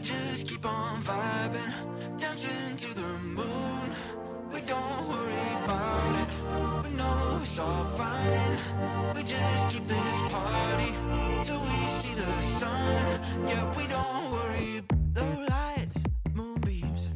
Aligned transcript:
just 0.00 0.46
keep 0.46 0.64
on 0.64 1.02
vibing, 1.02 1.72
dancing 2.16 2.76
to 2.76 2.94
the 2.94 3.08
moon. 3.24 3.90
We 4.52 4.60
don't 4.60 5.08
worry 5.08 5.46
about 5.64 6.14
it. 6.22 6.28
We 6.84 6.96
know 6.96 7.38
it's 7.42 7.58
all 7.58 7.84
fine. 7.98 8.56
We 9.14 9.22
just 9.22 9.68
keep 9.70 9.84
this 9.86 10.18
party 10.30 10.92
till 11.42 11.60
we 11.60 11.78
see 11.98 12.14
the 12.14 12.40
sun. 12.40 13.04
Yeah, 13.48 13.64
we 13.76 13.86
don't 13.88 14.32
worry. 14.32 14.82
The 15.12 15.24
lights, 15.48 16.04
moonbeams, 16.32 17.10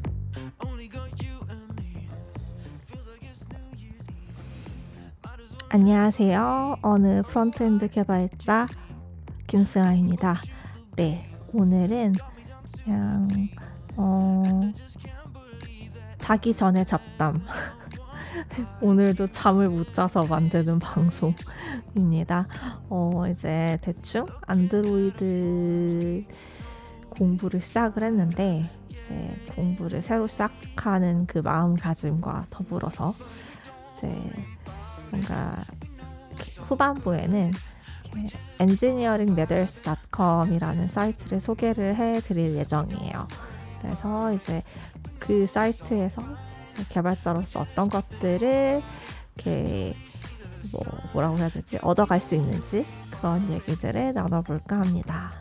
only 0.66 0.88
got 0.88 1.10
you 1.22 1.46
and 1.48 1.76
me. 1.76 2.08
Feels 2.86 3.06
like 3.08 3.22
it's 3.22 3.46
New 3.48 3.78
Year's 3.78 4.04
Eve. 4.08 4.34
안녕하세요. 5.70 6.76
어느 6.82 7.22
프론트엔드 7.22 7.88
개발자 7.88 8.66
김승아입니다. 9.46 10.34
네, 10.96 11.26
오늘은 11.52 12.14
그냥 12.84 13.26
어, 13.96 14.44
자기 16.18 16.54
전에 16.54 16.84
잡담. 16.84 17.40
오늘도 18.80 19.26
잠을 19.28 19.68
못 19.70 19.92
자서 19.92 20.24
만드는 20.24 20.78
방송입니다. 20.78 22.46
어, 22.88 23.24
이제 23.28 23.76
대충 23.82 24.26
안드로이드 24.46 26.24
공부를 27.10 27.58
시작을 27.58 28.04
했는데 28.04 28.70
이제 28.90 29.36
공부를 29.56 30.00
새로 30.00 30.28
시작하는 30.28 31.26
그 31.26 31.38
마음가짐과 31.38 32.46
더불어서 32.50 33.16
이제 33.96 34.06
뭔가 35.10 35.58
후반부에는 36.68 37.50
네더스닷컴이라는 39.34 40.88
사이트를 40.88 41.40
소개를 41.40 41.96
해드릴 41.96 42.56
예정이에요. 42.56 43.28
그래서 43.80 44.32
이제 44.32 44.62
그 45.18 45.46
사이트에서 45.46 46.22
개발자로서 46.88 47.60
어떤 47.60 47.88
것들을 47.88 48.82
이렇게 49.36 49.94
뭐 50.72 50.82
뭐라고 51.12 51.38
해야 51.38 51.48
되지 51.48 51.78
얻어갈 51.82 52.20
수 52.20 52.34
있는지 52.34 52.84
그런 53.10 53.52
얘기들을 53.52 54.14
나눠볼까 54.14 54.80
합니다. 54.80 55.32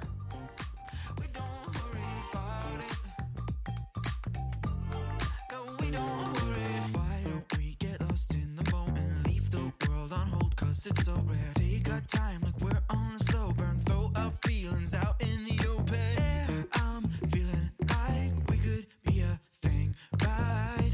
Feelings 14.64 14.96
out 14.96 15.22
in 15.22 15.44
the 15.44 15.68
open. 15.68 15.98
Yeah, 16.16 16.48
I'm 16.76 17.04
feeling 17.32 17.70
like 17.90 18.32
we 18.50 18.58
could 18.58 18.88
be 19.04 19.20
a 19.20 19.38
thing, 19.62 19.94
right? 20.24 20.94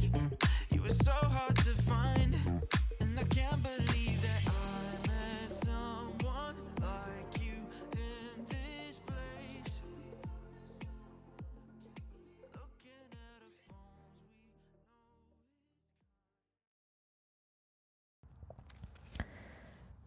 You 0.72 0.82
were 0.82 0.90
so 0.90 1.12
hard 1.12 1.56
to 1.58 1.76
find, 1.84 2.36
and 3.00 3.20
I 3.20 3.24
can't 3.26 3.62
believe 3.62 4.20
that 4.24 4.42
I 4.48 5.08
met 5.08 5.52
someone 5.52 6.56
like 6.82 7.42
you 7.44 7.62
in 7.94 8.46
this 8.50 9.00
place. 9.06 9.82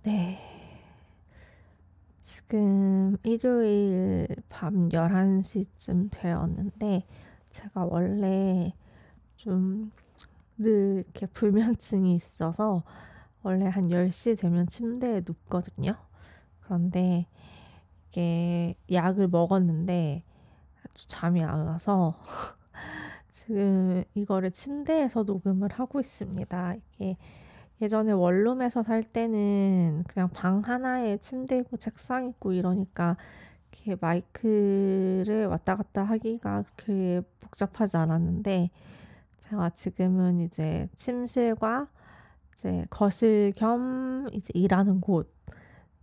네. 0.05 0.52
일요일 3.25 4.29
밤 4.49 4.89
11시쯤 4.91 6.09
되었는데, 6.11 7.07
제가 7.51 7.85
원래 7.85 8.73
좀 9.37 9.93
늘 10.59 11.05
이렇게 11.05 11.27
불면증이 11.27 12.15
있어서, 12.15 12.83
원래 13.43 13.67
한 13.67 13.89
10시 13.89 14.39
되면 14.41 14.67
침대에 14.69 15.23
눕거든요. 15.27 15.97
그런데 16.61 17.27
이게 18.09 18.77
약을 18.91 19.29
먹었는데, 19.29 20.23
아주 20.85 21.09
잠이 21.09 21.43
안 21.43 21.67
와서, 21.67 22.15
지금 23.33 24.05
이거를 24.15 24.53
침대에서 24.53 25.25
녹음을 25.25 25.71
하고 25.73 26.01
있습니다. 26.01 26.77
이게 26.95 27.17
예전에 27.83 28.13
원룸에서 28.13 28.85
살 28.85 29.03
때는 29.03 30.05
그냥 30.07 30.29
방 30.31 30.61
하나에 30.61 31.17
침대 31.17 31.59
있고 31.59 31.77
책상 31.77 32.29
있고 32.29 32.53
이러니까 32.53 33.17
이렇게 33.73 33.97
마이크를 34.01 35.47
왔다 35.49 35.75
갔다 35.75 36.05
하기가 36.05 36.63
그렇게 36.77 37.23
복잡하지 37.41 37.97
않았는데 37.97 38.71
제가 39.41 39.71
지금은 39.71 40.41
이제 40.41 40.89
침실과 40.97 41.89
이제 42.53 42.87
거실 42.89 43.51
겸 43.57 44.29
이제 44.33 44.53
일하는 44.55 45.01
곳 45.01 45.35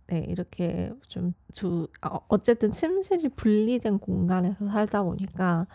네, 0.08 0.18
이렇게 0.28 0.92
좀 1.08 1.32
두, 1.54 1.88
어, 2.02 2.18
어쨌든 2.28 2.72
침실이 2.72 3.30
분리된 3.30 4.00
공간에서 4.00 4.68
살다 4.68 5.02
보니까 5.04 5.66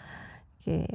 이게 0.60 0.86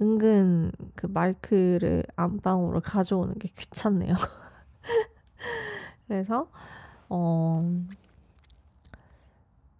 은근 0.00 0.72
그 0.94 1.06
마이크를 1.06 2.04
안방으로 2.16 2.80
가져오는 2.82 3.34
게 3.38 3.48
귀찮네요. 3.48 4.14
그래서 6.08 6.50
어 7.08 7.62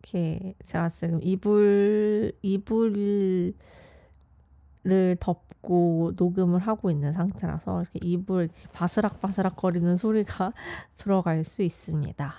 이렇게 0.03 0.55
제가 0.65 0.89
지금 0.89 1.21
이불 1.23 2.33
이불을 2.43 3.55
덮고 5.21 6.13
녹음을 6.17 6.61
하고 6.61 6.91
있는 6.91 7.13
상태라서 7.13 7.83
이렇게 7.83 7.99
이불 8.03 8.49
바스락바스락 8.73 9.57
거리는 9.57 9.97
소리가 9.97 10.53
들어갈 10.97 11.45
수 11.45 11.63
있습니다. 11.63 12.33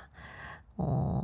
어, 0.78 1.24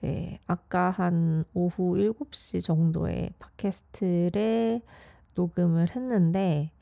네, 0.00 0.40
아까 0.46 0.90
한 0.90 1.44
오후 1.54 1.96
7시 1.96 2.62
정도에 2.62 3.30
팟캐스트를 3.38 4.82
녹음을 5.36 5.94
했는데, 5.96 6.72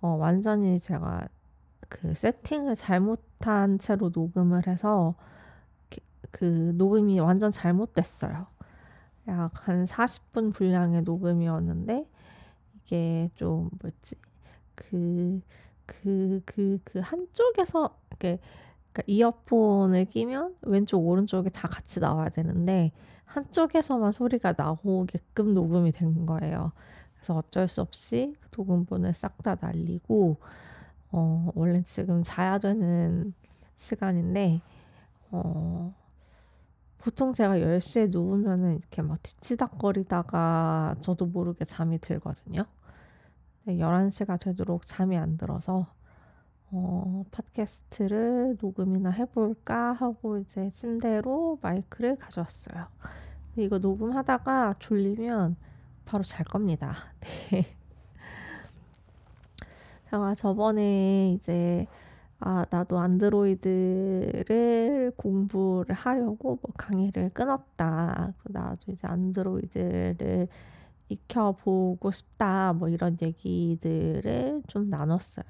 어, 0.00 0.08
완전히 0.10 0.78
제가 0.80 1.28
그 1.88 2.14
세팅을 2.14 2.76
잘못한 2.76 3.78
채로 3.78 4.10
녹음을 4.14 4.66
해서 4.68 5.14
그- 5.90 6.00
그 6.32 6.44
녹음이 6.76 7.20
완전 7.20 7.50
잘못됐어요. 7.52 8.46
약 9.28 9.50
한 9.68 9.86
40분 9.86 10.52
분량의 10.52 11.02
녹음이었는데, 11.02 12.06
이게 12.84 13.30
좀 13.36 13.70
뭐였지? 13.80 14.16
그, 14.74 15.40
그, 15.86 16.42
그, 16.46 16.78
그 16.84 17.00
한쪽에서, 17.00 17.96
이렇게, 18.10 18.40
그러니까 18.92 19.02
이어폰을 19.06 20.06
끼면 20.06 20.56
왼쪽, 20.62 21.06
오른쪽이 21.06 21.50
다 21.50 21.68
같이 21.68 22.00
나와야 22.00 22.28
되는데, 22.30 22.92
한쪽에서만 23.26 24.12
소리가 24.12 24.54
나오게끔 24.56 25.54
녹음이 25.54 25.92
된 25.92 26.26
거예요. 26.26 26.72
그래서 27.20 27.36
어쩔 27.36 27.68
수 27.68 27.80
없이 27.82 28.34
그 28.40 28.48
녹음본을 28.56 29.12
싹 29.14 29.42
다 29.42 29.56
날리고, 29.60 30.38
어, 31.12 31.50
원래 31.54 31.82
지금 31.82 32.22
자야 32.22 32.58
되는 32.58 33.34
시간인데, 33.76 34.60
어, 35.30 35.94
보통 36.98 37.32
제가 37.32 37.60
10시에 37.60 38.10
누우면은 38.10 38.78
이렇게 38.78 39.02
막 39.02 39.22
뒤치닥거리다가 39.22 40.96
저도 41.00 41.26
모르게 41.26 41.64
잠이 41.64 41.98
들거든요. 42.00 42.64
근데 43.64 43.82
11시가 43.82 44.38
되도록 44.40 44.86
잠이 44.86 45.16
안 45.16 45.36
들어서, 45.38 45.86
어, 46.72 47.24
팟캐스트를 47.32 48.58
녹음이나 48.60 49.10
해볼까 49.10 49.92
하고 49.92 50.38
이제 50.38 50.70
침대로 50.70 51.58
마이크를 51.62 52.16
가져왔어요. 52.16 52.86
근데 53.48 53.64
이거 53.64 53.78
녹음하다가 53.78 54.76
졸리면 54.78 55.56
바로 56.04 56.22
잘 56.24 56.44
겁니다. 56.44 56.94
네. 57.50 57.76
제가 60.10 60.34
저번에 60.34 61.32
이제 61.32 61.86
아, 62.40 62.66
나도 62.70 62.98
안드로이드를 62.98 65.12
공부를 65.16 65.94
하려고 65.94 66.58
뭐 66.62 66.72
강의를 66.76 67.30
끊었다. 67.30 68.32
나도 68.44 68.92
이제 68.92 69.06
안드로이드를 69.06 70.48
익혀보고 71.10 72.10
싶다. 72.10 72.72
뭐 72.72 72.88
이런 72.88 73.18
얘기들을 73.20 74.62
좀 74.68 74.88
나눴어요. 74.88 75.44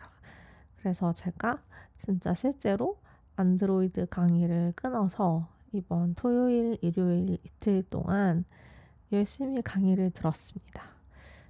그래서 0.78 1.12
제가 1.12 1.62
진짜 1.96 2.34
실제로 2.34 2.98
안드로이드 3.36 4.08
강의를 4.08 4.72
끊어서 4.74 5.46
이번 5.72 6.14
토요일, 6.14 6.76
일요일 6.82 7.38
이틀 7.44 7.84
동안 7.88 8.44
열심히 9.12 9.60
강의를 9.62 10.10
들었습니다. 10.10 10.82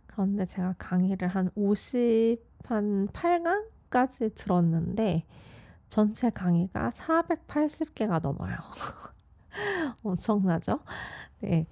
그런데 0.07 0.47
제가 0.47 0.75
강의를 0.79 1.29
한 1.29 1.51
50, 1.55 2.39
한 2.65 3.09
8강까지 3.09 4.35
들었는데 4.35 5.25
전체 5.89 6.31
강의가 6.31 6.91
480개가 6.91 8.21
넘어요. 8.23 8.57
엄청나죠? 10.03 10.81
네. 11.41 11.67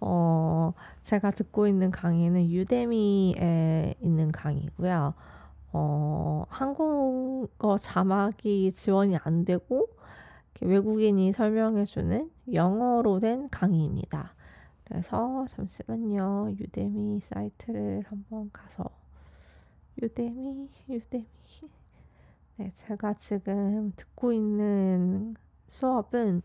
어, 0.00 0.72
제가 1.02 1.30
듣고 1.30 1.66
있는 1.66 1.90
강의는 1.90 2.50
유데미에 2.50 3.94
있는 4.00 4.32
강의고요. 4.32 5.14
어, 5.72 6.44
한국어 6.48 7.78
자막이 7.78 8.72
지원이 8.74 9.18
안 9.22 9.44
되고 9.44 9.88
외국인이 10.60 11.32
설명해주는 11.32 12.30
영어로 12.52 13.20
된 13.20 13.48
강의입니다. 13.50 14.34
그래서 14.90 15.46
잠시만요. 15.48 16.50
유데미 16.58 17.20
사이트를 17.20 18.02
한번 18.08 18.50
가서 18.52 18.90
유데미, 20.02 20.68
유데미. 20.88 21.26
네, 22.56 22.72
제가 22.74 23.14
지금 23.14 23.92
듣고 23.94 24.32
있는 24.32 25.36
수업은 25.68 26.42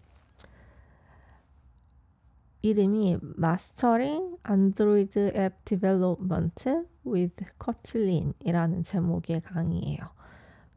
이름이 2.61 3.17
Mastering 3.35 4.37
Android 4.47 5.19
App 5.19 5.55
Development 5.65 6.85
with 7.03 7.45
Kotlin 7.57 8.33
이라는 8.41 8.83
제목의 8.83 9.41
강의예요. 9.41 10.11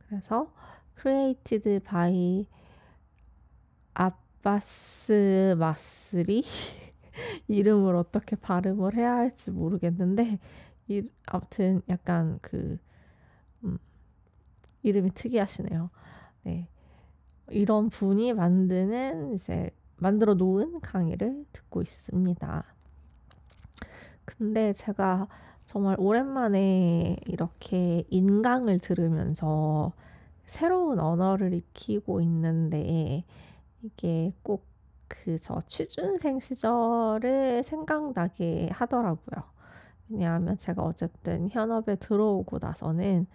그래서 0.08 0.50
Created 0.98 1.80
by 1.80 2.46
아바스 3.92 5.54
마스리 5.58 6.42
이름을 7.48 7.96
어떻게 7.96 8.36
발음을 8.36 8.94
해야 8.94 9.14
할지 9.14 9.50
모르겠는데 9.50 10.38
이, 10.88 11.08
아무튼 11.26 11.82
약간 11.88 12.38
그 12.42 12.78
음, 13.64 13.78
이름이 14.82 15.10
특이하시네요. 15.14 15.90
네. 16.44 16.68
이런 17.50 17.88
분이 17.88 18.34
만드는 18.34 19.34
이제 19.34 19.70
만들어 19.96 20.34
놓은 20.34 20.80
강의를 20.80 21.44
듣고 21.52 21.82
있습니다. 21.82 22.64
근데 24.24 24.72
제가 24.72 25.28
정말 25.64 25.96
오랜만에 25.98 27.16
이렇게 27.26 28.04
인강을 28.08 28.78
들으면서 28.78 29.92
새로운 30.46 30.98
언어를 30.98 31.52
익히고 31.52 32.20
있는데 32.22 33.24
이게 33.82 34.32
꼭 34.42 34.67
그 35.08 35.38
저 35.40 35.60
취준생 35.66 36.40
시절을 36.40 37.64
생각나게 37.64 38.70
하더라고요. 38.72 39.44
왜냐하면 40.08 40.56
제가 40.56 40.82
어쨌든 40.82 41.48
현업에 41.50 41.96
들어오고 41.96 42.58
나서는 42.60 43.26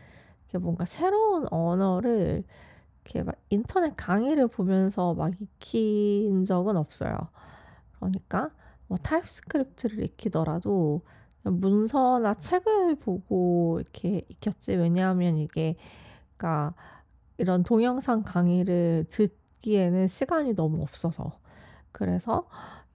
뭔가 0.62 0.86
새로운 0.86 1.48
언어를 1.52 2.44
이렇게 3.06 3.24
막 3.24 3.36
인터넷 3.50 3.96
강의를 3.98 4.48
보면서 4.48 5.14
막 5.16 5.34
익힌 5.42 6.46
적은 6.46 6.78
없어요. 6.78 7.18
그러니까 8.00 8.52
뭐 8.88 8.98
TypeScript를 9.00 10.04
익히더라도 10.04 11.02
문서나 11.44 12.36
책을 12.36 12.96
보고 12.96 13.80
이렇게 13.82 14.26
익혔지. 14.30 14.76
왜냐하면 14.76 15.38
이게 15.38 15.76
그러니까 16.38 16.76
이런 17.38 17.64
동영상 17.64 18.24
강의를 18.24 19.06
듣기에는 19.10 20.08
시간이 20.08 20.56
너무 20.56 20.82
없어서 20.84 21.40
그래서 21.94 22.46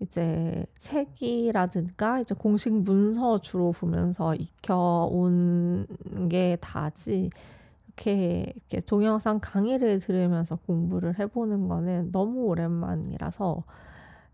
이제 0.01 0.67
책이라든가 0.79 2.21
이제 2.21 2.35
공식 2.35 2.73
문서 2.73 3.41
주로 3.41 3.73
보면서 3.73 4.35
익혀온 4.35 5.87
게 6.29 6.59
다지 6.61 7.31
이렇게, 7.87 8.53
이렇게 8.55 8.81
동영상 8.81 9.41
강의를 9.41 9.99
들으면서 10.01 10.57
공부를 10.67 11.19
해보는 11.19 11.69
거는 11.69 12.13
너무 12.13 12.43
오랜만이라서 12.43 13.65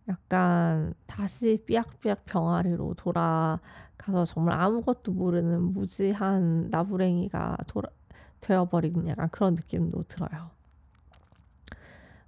약간 0.08 0.92
다시 1.06 1.62
삐약삐약 1.66 2.26
병아리로 2.26 2.94
돌아가서 2.94 4.26
정말 4.26 4.60
아무것도 4.60 5.12
모르는 5.12 5.72
무지한 5.72 6.68
나부랭이가 6.70 7.56
돌아, 7.66 7.88
되어버린 8.40 9.08
약간 9.08 9.28
그런 9.30 9.54
느낌도 9.54 10.04
들어요. 10.08 10.50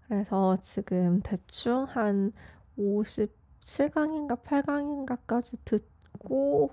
그래서 0.09 0.57
지금 0.63 1.21
대충 1.23 1.85
한 1.85 2.33
57강인가 2.79 4.43
8강인가까지 4.43 5.59
듣고 5.65 6.71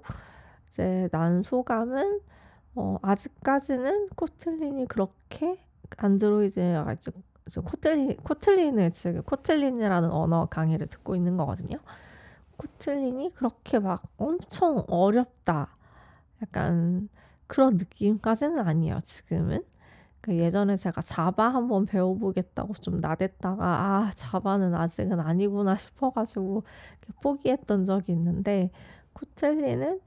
이제 0.70 1.10
난 1.12 1.42
소감은 1.42 2.22
어, 2.76 2.98
아직까지는 3.02 4.10
코틀린이 4.16 4.88
그렇게 4.88 5.60
안드로이드가 5.98 6.86
아직 6.88 7.14
코틀린, 7.66 8.18
코틀린을 8.18 8.92
지금 8.92 9.22
코틀린이라는 9.24 10.12
언어 10.12 10.46
강의를 10.48 10.88
듣고 10.88 11.16
있는 11.16 11.38
거거든요. 11.38 11.78
코틀린이 12.58 13.34
그렇게 13.34 13.80
막 13.80 14.04
엄청 14.18 14.84
어렵다. 14.88 15.76
약간 16.42 17.10
그런 17.48 17.78
느낌까지는 17.78 18.60
아니에요, 18.60 19.00
지금은. 19.06 19.64
그 20.24 20.38
예전에 20.38 20.78
제가 20.78 21.02
자바 21.02 21.50
한번 21.50 21.86
배워보겠다고 21.86 22.76
좀 22.76 23.02
나댔다가 23.02 23.66
아 23.66 24.12
자바는 24.16 24.74
아직은 24.74 25.20
아니구나 25.20 25.76
싶어가지고 25.76 26.64
포기했던 27.22 27.84
적이 27.84 28.14
있는데 28.14 28.72
코틀리는 29.12 30.00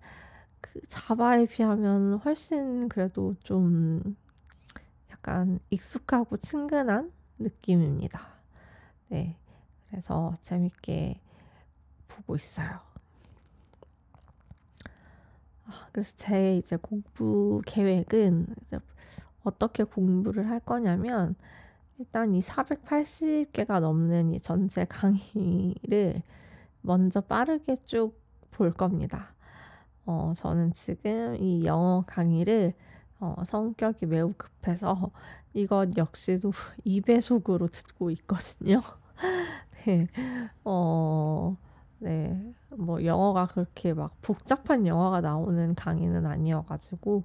그 0.62 0.80
자바에 0.88 1.44
비하면 1.44 2.14
훨씬 2.24 2.88
그래도 2.88 3.34
좀 3.44 4.16
약간 5.10 5.58
익숙하고 5.68 6.38
친근한 6.38 7.12
느낌입니다. 7.38 8.22
네, 9.08 9.36
그래서 9.90 10.34
재밌게 10.40 11.20
보고 12.08 12.36
있어요. 12.36 12.80
아, 15.66 15.88
그래서 15.92 16.14
제 16.16 16.56
이제 16.56 16.76
공부 16.76 17.60
계획은 17.66 18.46
이제 18.66 18.78
어떻게 19.46 19.84
공부를 19.84 20.48
할 20.48 20.60
거냐면 20.60 21.34
일단 21.98 22.34
이 22.34 22.40
480개가 22.40 23.80
넘는 23.80 24.34
이 24.34 24.40
전체 24.40 24.84
강의를 24.86 26.22
먼저 26.82 27.20
빠르게 27.20 27.76
쭉 27.86 28.26
볼 28.56 28.72
겁니다. 28.72 29.34
어, 30.06 30.32
저는 30.34 30.72
지금 30.72 31.36
이 31.38 31.64
영어 31.66 32.04
강의를 32.06 32.74
어, 33.20 33.36
성격이 33.44 34.06
매우 34.06 34.32
급해서 34.36 35.10
이것 35.54 35.96
역시도 35.96 36.52
2배속으로 36.86 37.70
듣고 37.70 38.10
있거든요. 38.10 38.80
네, 39.86 40.06
어, 40.64 41.56
네, 41.98 42.54
뭐 42.76 43.04
영어가 43.04 43.46
그렇게 43.46 43.92
막 43.94 44.12
복잡한 44.22 44.86
영어가 44.86 45.20
나오는 45.20 45.74
강의는 45.74 46.26
아니어가지고 46.26 47.24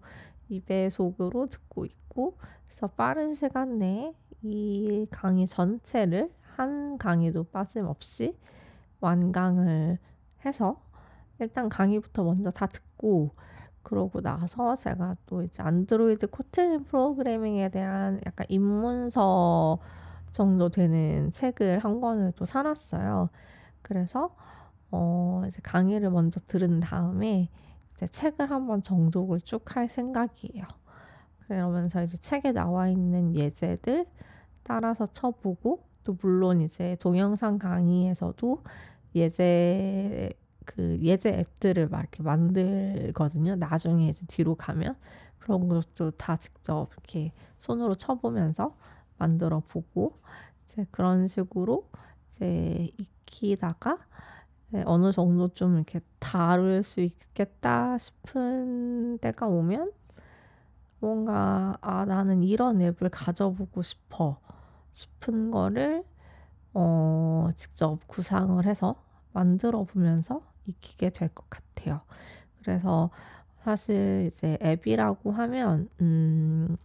2배속으로 0.51 1.49
듣고 1.49 1.85
있고 1.85 2.37
그래서 2.67 2.87
빠른 2.87 3.33
시간 3.33 3.79
내에 3.79 4.13
이 4.43 5.07
강의 5.09 5.47
전체를 5.47 6.31
한 6.41 6.97
강의도 6.97 7.43
빠짐없이 7.43 8.37
완강을 8.99 9.97
해서 10.45 10.81
일단 11.39 11.69
강의부터 11.69 12.23
먼저 12.23 12.51
다 12.51 12.67
듣고 12.67 13.31
그러고 13.83 14.21
나서 14.21 14.75
제가 14.75 15.15
또 15.25 15.41
이제 15.41 15.63
안드로이드 15.63 16.27
코틀린 16.27 16.83
프로그래밍에 16.83 17.69
대한 17.69 18.19
약간 18.25 18.45
입문서 18.49 19.79
정도 20.31 20.69
되는 20.69 21.31
책을 21.31 21.79
한 21.79 21.99
권을 21.99 22.33
또 22.35 22.45
사놨어요. 22.45 23.29
그래서 23.81 24.35
어 24.91 25.43
이제 25.47 25.59
강의를 25.63 26.11
먼저 26.11 26.39
들은 26.47 26.79
다음에 26.79 27.49
이제 28.01 28.07
책을 28.07 28.49
한번 28.49 28.81
정독을 28.81 29.41
쭉 29.41 29.75
할 29.75 29.87
생각이에요. 29.89 30.65
그러면서 31.47 32.03
이제 32.03 32.17
책에 32.17 32.51
나와 32.51 32.87
있는 32.89 33.35
예제들 33.35 34.05
따라서 34.63 35.05
쳐보고 35.05 35.83
또 36.03 36.17
물론 36.21 36.61
이제 36.61 36.97
동영상 36.99 37.59
강의에서도 37.59 38.63
예제 39.15 40.31
그 40.65 40.97
예제 41.01 41.29
앱들을 41.39 41.89
막 41.89 42.01
이렇게 42.01 42.23
만들거든요. 42.23 43.55
나중에 43.55 44.09
이제 44.09 44.25
뒤로 44.27 44.55
가면 44.55 44.95
그런 45.39 45.67
것도 45.67 46.11
다 46.11 46.37
직접 46.37 46.89
이렇게 46.93 47.33
손으로 47.59 47.95
쳐보면서 47.95 48.75
만들어 49.17 49.61
보고 49.67 50.19
이제 50.65 50.85
그런 50.91 51.27
식으로 51.27 51.89
이제 52.29 52.89
익히다가 52.97 53.99
어느 54.85 55.11
정도 55.11 55.49
좀 55.53 55.75
이렇게 55.77 55.99
다룰 56.19 56.83
수 56.83 57.01
있겠다 57.01 57.97
싶은 57.97 59.17
때가 59.19 59.47
오면 59.47 59.91
뭔가 60.99 61.75
아 61.81 62.05
나는 62.05 62.43
이런 62.43 62.81
앱을 62.81 63.09
가져보고 63.09 63.81
싶어 63.81 64.39
싶은 64.91 65.51
거를 65.51 66.03
어 66.73 67.49
직접 67.57 67.99
구상을 68.07 68.65
해서 68.65 68.95
만들어 69.33 69.83
보면서 69.85 70.41
익히게 70.67 71.11
될 71.11 71.29
것 71.35 71.49
같아요. 71.49 72.01
그래서 72.61 73.11
사실 73.63 74.29
이제 74.33 74.57
앱이라고 74.63 75.31
하면 75.31 75.89
음 76.01 76.77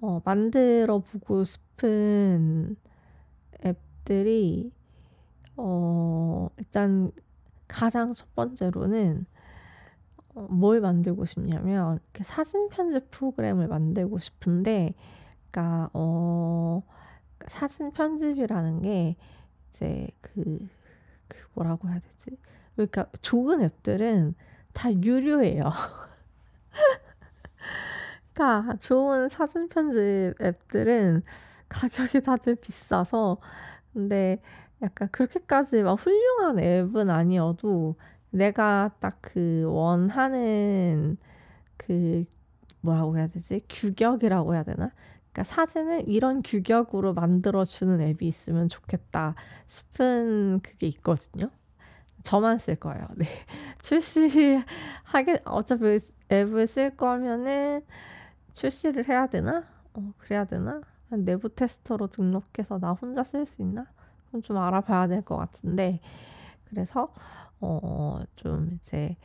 어, 0.00 0.20
만들어 0.24 0.98
보고 0.98 1.44
싶은 1.44 2.76
앱들이 3.64 4.72
어, 5.56 6.48
일단 6.58 7.10
가장 7.68 8.12
첫 8.14 8.34
번째로는 8.34 9.26
어, 10.34 10.46
뭘 10.50 10.80
만들고 10.80 11.24
싶냐면 11.24 12.00
사진 12.22 12.68
편집 12.68 13.10
프로그램을 13.10 13.68
만들고 13.68 14.18
싶은데, 14.18 14.94
그러니까 15.50 15.90
어, 15.92 16.82
사진 17.48 17.92
편집이라는 17.92 18.82
게 18.82 19.16
이제 19.70 20.08
그, 20.20 20.66
그 21.28 21.38
뭐라고 21.54 21.88
해야 21.88 22.00
되지? 22.00 22.38
그러니까 22.74 23.06
좋은 23.22 23.60
앱들은 23.62 24.34
다 24.72 24.92
유료예요. 24.92 25.70
그러니까 28.34 28.76
좋은 28.80 29.28
사진 29.28 29.68
편집 29.68 30.34
앱들은 30.40 31.22
가격이 31.68 32.20
다들 32.22 32.56
비싸서 32.56 33.38
근데 33.92 34.40
약간 34.82 35.08
그렇게까지 35.10 35.82
막 35.82 35.94
훌륭한 35.94 36.58
앱은 36.58 37.10
아니어도 37.10 37.96
내가 38.30 38.90
딱 39.00 39.18
그 39.22 39.64
원하는 39.66 41.16
그 41.76 42.20
뭐라고 42.82 43.18
해야 43.18 43.28
되지? 43.28 43.62
규격이라고 43.68 44.54
해야 44.54 44.62
되나? 44.64 44.92
그러니까 45.32 45.44
사진을 45.44 46.04
이런 46.08 46.42
규격으로 46.42 47.14
만들어주는 47.14 48.00
앱이 48.00 48.26
있으면 48.28 48.68
좋겠다 48.68 49.34
싶은 49.66 50.60
그게 50.62 50.86
있거든요. 50.88 51.50
저만 52.22 52.58
쓸 52.58 52.76
거예요. 52.76 53.06
네. 53.16 53.26
출시하게, 53.82 55.42
어차피 55.44 55.98
앱을 56.32 56.66
쓸 56.66 56.96
거면은 56.96 57.82
출시를 58.54 59.08
해야 59.08 59.26
되나? 59.28 59.64
어, 59.94 60.12
그래야 60.18 60.44
되나? 60.44 60.80
내부 61.10 61.48
테스터로 61.54 62.08
등록해서 62.08 62.78
나 62.80 62.92
혼자 62.92 63.24
쓸 63.24 63.46
수 63.46 63.62
있나? 63.62 63.86
좀 64.42 64.56
알아봐야 64.58 65.08
될 65.08 65.22
것 65.22 65.36
같은데. 65.36 66.00
그래서, 66.66 67.12
어, 67.60 68.22
좀 68.36 68.78
이제 68.82 69.16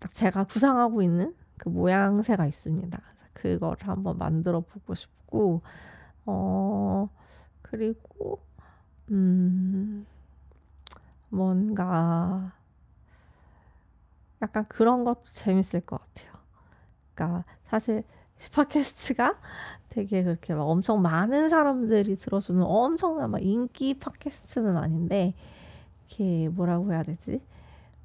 딱 0.00 0.14
제가 0.14 0.44
구상하고 0.44 1.02
있는 1.02 1.34
그 1.58 1.68
모양새가 1.70 2.46
있습니다. 2.46 3.00
그거를 3.34 3.88
한번 3.88 4.18
만들어 4.18 4.60
보고 4.60 4.94
싶고, 4.94 5.62
어, 6.26 7.08
그리고, 7.62 8.40
음, 9.10 10.06
뭔가 11.30 12.52
약간 14.42 14.64
그런 14.68 15.04
것도 15.04 15.24
재밌을 15.24 15.80
것 15.80 15.98
같아요. 16.00 16.32
그러니까 17.14 17.44
사실 17.68 18.04
팟캐스트가 18.52 19.36
되게 19.88 20.22
그렇게 20.22 20.54
막 20.54 20.64
엄청 20.64 21.02
많은 21.02 21.48
사람들이 21.48 22.16
들어주는 22.16 22.62
엄청난 22.62 23.30
막 23.30 23.42
인기 23.42 23.98
팟캐스트는 23.98 24.76
아닌데 24.76 25.34
이렇게 26.06 26.48
뭐라고 26.48 26.92
해야 26.92 27.02
되지? 27.02 27.40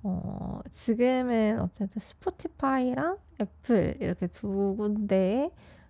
어, 0.03 0.59
지금은 0.71 1.59
어쨌든 1.61 1.99
스포티파이랑 2.01 3.17
애플 3.41 3.95
이렇게 3.99 4.27
두 4.27 4.75
군데에 4.77 5.49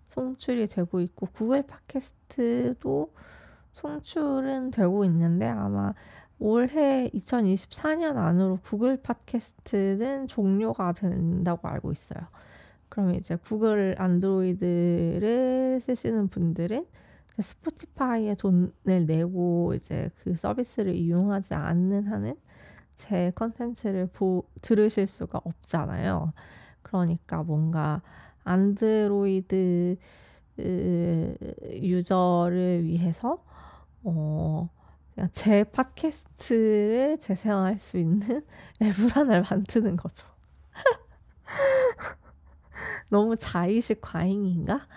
송출이 0.10 0.68
되고 0.68 1.02
있고 1.02 1.28
구글 1.34 1.64
팟캐스트도 1.64 3.12
송출은 3.74 4.72
되고 4.72 5.04
있는데 5.06 5.48
아마 5.48 5.94
올해 6.40 7.10
2024년 7.14 8.18
안으로 8.18 8.60
구글 8.64 8.98
팟캐스트는 9.02 10.28
종료가 10.28 10.94
된다고 10.94 11.68
알고 11.68 11.92
있어요. 11.92 12.22
그럼 12.94 13.16
이제 13.16 13.36
구글 13.38 13.96
안드로이드를 13.98 15.80
쓰시는 15.82 16.28
분들은 16.28 16.86
스포티파이에 17.40 18.36
돈을 18.36 19.08
내고 19.08 19.74
이제 19.74 20.12
그 20.22 20.36
서비스를 20.36 20.94
이용하지 20.94 21.56
않는 21.56 22.06
한은 22.06 22.36
제 22.94 23.32
컨텐츠를 23.34 24.10
보, 24.14 24.46
들으실 24.62 25.08
수가 25.08 25.42
없잖아요. 25.44 26.34
그러니까 26.84 27.42
뭔가 27.42 28.04
안드로이드 28.44 29.98
유저를 31.72 32.84
위해서 32.84 33.44
어, 34.04 34.70
제 35.32 35.64
팟캐스트를 35.64 37.18
재생할 37.20 37.80
수 37.80 37.98
있는 37.98 38.46
앱을 38.84 39.10
하나를 39.10 39.46
만드는 39.50 39.96
거죠. 39.96 40.28
너무 43.10 43.36
자의식 43.36 44.02
과잉인가? 44.02 44.88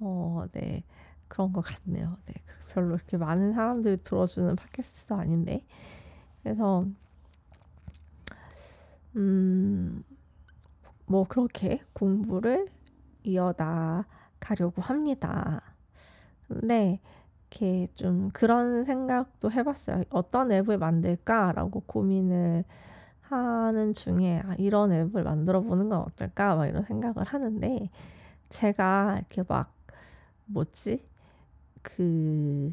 어, 0.00 0.44
네. 0.52 0.84
그런 1.28 1.52
것 1.52 1.62
같네요. 1.62 2.18
네. 2.26 2.34
별로 2.68 2.96
이렇게 2.96 3.16
많은 3.16 3.54
사람들이 3.54 3.98
들어주는 4.04 4.56
팟캐스트도 4.56 5.14
아닌데. 5.16 5.64
그래서, 6.42 6.86
음, 9.16 10.02
뭐, 11.06 11.24
그렇게 11.24 11.80
공부를 11.92 12.68
이어나 13.24 14.06
가려고 14.40 14.82
합니다. 14.82 15.62
근데, 16.48 17.00
이렇게 17.50 17.88
좀 17.94 18.30
그런 18.32 18.84
생각도 18.84 19.52
해봤어요. 19.52 20.04
어떤 20.10 20.52
앱을 20.52 20.78
만들까라고 20.78 21.80
고민을 21.86 22.64
하는 23.32 23.94
중에 23.94 24.40
아, 24.46 24.54
이런 24.58 24.92
앱을 24.92 25.24
만들어 25.24 25.60
보는 25.62 25.88
건 25.88 26.00
어떨까 26.02 26.56
막 26.56 26.66
이런 26.66 26.84
생각을 26.84 27.24
하는데 27.24 27.90
제가 28.50 29.16
이렇게 29.18 29.44
막 29.48 29.74
뭐지 30.46 31.06
그 31.82 32.72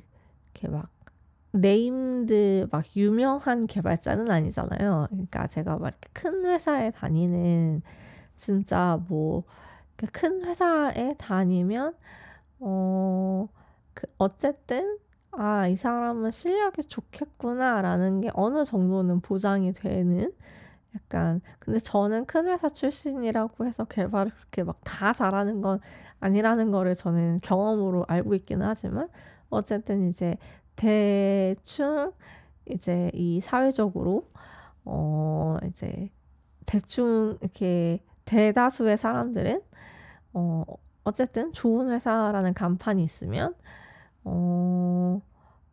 이렇게 0.54 0.68
막 0.70 0.90
named 1.52 2.68
막 2.72 2.86
유명한 2.96 3.68
개발자는 3.68 4.30
아니잖아요. 4.32 5.08
그러니까 5.10 5.48
제가 5.48 5.78
막 5.80 5.94
큰 6.14 6.46
회사에 6.46 6.92
다니는 6.92 7.82
진짜 8.38 9.00
뭐 9.10 9.46
큰 10.14 10.44
회사에 10.46 11.16
다니면 11.18 11.96
어 12.62 13.48
그 13.96 14.08
어쨌든 14.18 15.00
아, 15.32 15.68
이 15.68 15.76
사람은 15.76 16.32
실력이 16.32 16.84
좋겠구나라는 16.86 18.22
게 18.22 18.30
어느 18.34 18.64
정도는 18.66 19.22
보장이 19.22 19.72
되는 19.74 20.32
약간 20.96 21.42
근데 21.60 21.80
저는 21.80 22.26
큰 22.26 22.48
회사 22.48 22.70
출신이라고 22.70 23.66
해서 23.66 23.86
개발을 23.86 24.32
그렇게 24.34 24.64
막 24.64 24.80
다 24.86 25.14
잘하는 25.14 25.62
건 25.62 25.80
아니라는 26.22 26.72
거를 26.72 26.96
저는 26.96 27.40
경험으로 27.44 28.06
알고 28.08 28.36
있기는 28.36 28.66
하지만 28.68 29.10
어쨌든 29.50 30.10
이제 30.10 30.38
대충 30.78 32.14
이제 32.68 33.12
이 33.14 33.42
사회적으로 33.42 34.30
어 34.86 35.58
이제 35.70 36.10
대충 36.68 37.38
이렇게 37.42 38.04
대다수의 38.26 38.98
사람들은 38.98 39.62
어 40.34 40.64
어쨌든 41.04 41.54
좋은 41.54 41.90
회사라는 41.92 42.54
간판이 42.54 43.04
있으면 43.04 43.56
어, 44.30 45.22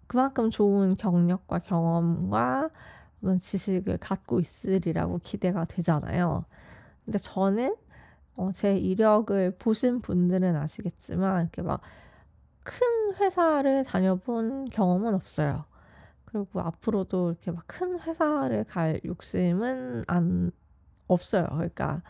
그만큼 0.06 0.50
좋은 0.50 0.96
경력과 0.96 1.60
경험과 1.60 2.70
어떤 3.22 3.40
지식을 3.40 3.98
갖고 3.98 4.40
있으리라고 4.40 5.20
기대가 5.22 5.64
되잖아요. 5.64 6.44
근데 7.04 7.18
저는 7.18 7.76
어, 8.36 8.52
제 8.52 8.76
이력을 8.78 9.56
보신 9.58 10.00
분들은 10.00 10.56
아시겠지만 10.56 11.42
이렇게 11.44 11.62
막 11.62 11.80
큰 12.64 13.14
회사를 13.16 13.84
다녀본 13.84 14.66
경험은 14.70 15.14
없어요. 15.14 15.64
그리고 16.25 16.60
앞으로도 16.60 17.30
이렇게 17.30 17.50
막 17.52 17.64
큰 17.66 18.00
회사를 18.00 18.64
갈 18.64 19.00
욕심은 19.04 20.04
안 20.08 20.50
없어요. 21.08 21.46
그러니까 21.50 22.02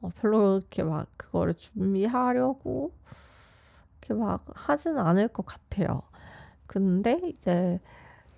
어, 0.00 0.10
별로 0.20 0.58
이렇게 0.58 0.82
막 0.84 1.08
그거를 1.16 1.54
준비하려고 1.54 2.92
이렇게 4.02 4.14
막 4.14 4.44
하진 4.54 4.98
않을 4.98 5.28
것 5.28 5.46
같아요. 5.46 6.02
근데 6.66 7.20
이제 7.24 7.80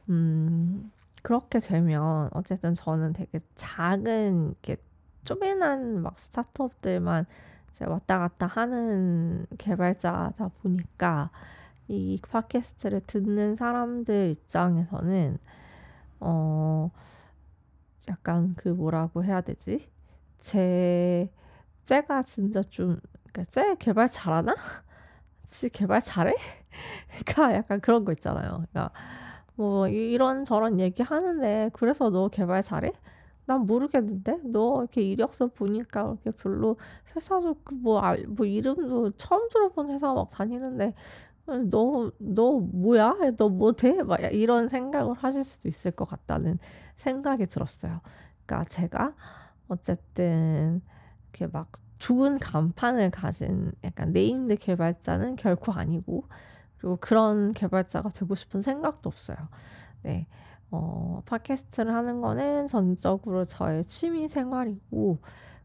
음 0.08 0.92
그렇게 1.22 1.58
되면 1.58 2.28
어쨌든 2.32 2.74
저는 2.74 3.14
되게 3.14 3.40
작은 3.54 4.48
이렇게 4.50 4.76
쪼매난 5.24 6.02
막 6.02 6.18
스타트업들만 6.18 7.24
이제 7.70 7.86
왔다 7.86 8.18
갔다 8.18 8.46
하는 8.46 9.46
개발자다 9.58 10.48
보니까 10.62 11.30
이 11.88 12.20
팟캐스트를 12.30 13.00
듣는 13.06 13.56
사람들 13.56 14.30
입장에서는 14.30 15.38
어 16.20 16.90
약간 18.08 18.54
그 18.56 18.68
뭐라고 18.68 19.24
해야 19.24 19.40
되지? 19.40 19.88
제 20.38 21.30
쟤가 21.84 22.22
진짜 22.22 22.60
좀 22.62 23.00
그러니까 23.32 23.44
쟤 23.44 23.74
개발 23.76 24.08
잘하나? 24.08 24.54
지 25.46 25.68
개발 25.70 26.00
잘해? 26.00 26.34
그러니까 27.26 27.54
약간 27.54 27.80
그런 27.80 28.04
거 28.04 28.12
있잖아요. 28.12 28.64
그러니까 28.72 28.90
뭐 29.56 29.88
이런 29.88 30.44
저런 30.44 30.80
얘기 30.80 31.02
하는데 31.02 31.70
그래서 31.72 32.10
너 32.10 32.28
개발 32.28 32.62
잘해? 32.62 32.92
난 33.46 33.66
모르겠는데 33.66 34.40
너 34.44 34.80
이렇게 34.82 35.02
이력서 35.02 35.48
보니까 35.48 36.16
이렇게 36.22 36.30
별로 36.32 36.76
회사도 37.14 37.56
그 37.64 37.74
뭐, 37.74 38.02
뭐 38.28 38.46
이름도 38.46 39.12
처음 39.12 39.48
들어본 39.48 39.90
회사 39.90 40.12
막 40.14 40.30
다니는데 40.30 40.94
너, 41.70 42.10
너 42.18 42.52
뭐야? 42.58 43.16
너 43.36 43.48
못해? 43.50 44.02
막 44.02 44.20
이런 44.32 44.68
생각을 44.68 45.14
하실 45.14 45.44
수도 45.44 45.68
있을 45.68 45.90
것 45.90 46.08
같다는 46.08 46.58
생각이 46.96 47.46
들었어요. 47.46 48.00
그러니까 48.46 48.68
제가 48.70 49.14
어쨌든 49.68 50.80
이렇게 51.24 51.46
막 51.48 51.70
좋은 52.04 52.38
간판을 52.38 53.10
가진 53.10 53.72
약간 53.82 54.12
named 54.12 54.56
개발자는 54.56 55.36
결코 55.36 55.72
아니고 55.72 56.24
그리고 56.76 56.98
그런 57.00 57.52
개발자가 57.52 58.10
되고 58.10 58.34
싶은 58.34 58.60
생각도 58.60 59.08
없어요. 59.08 59.38
네. 60.02 60.26
어, 60.70 61.22
팟캐스트를 61.24 61.94
하는 61.94 62.20
거는 62.20 62.66
전적으로 62.66 63.46
저의 63.46 63.86
취미 63.86 64.28
생활이고 64.28 65.18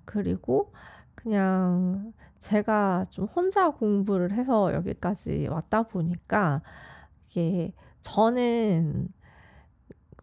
그리고 0.06 0.72
그냥 1.14 2.14
제가 2.40 3.08
좀 3.10 3.26
혼자 3.26 3.72
공부를 3.72 4.32
해서 4.32 4.74
여기까지 4.74 5.48
왔다 5.50 5.84
보니까 5.84 6.62
이게 7.28 7.74
저는 8.00 9.10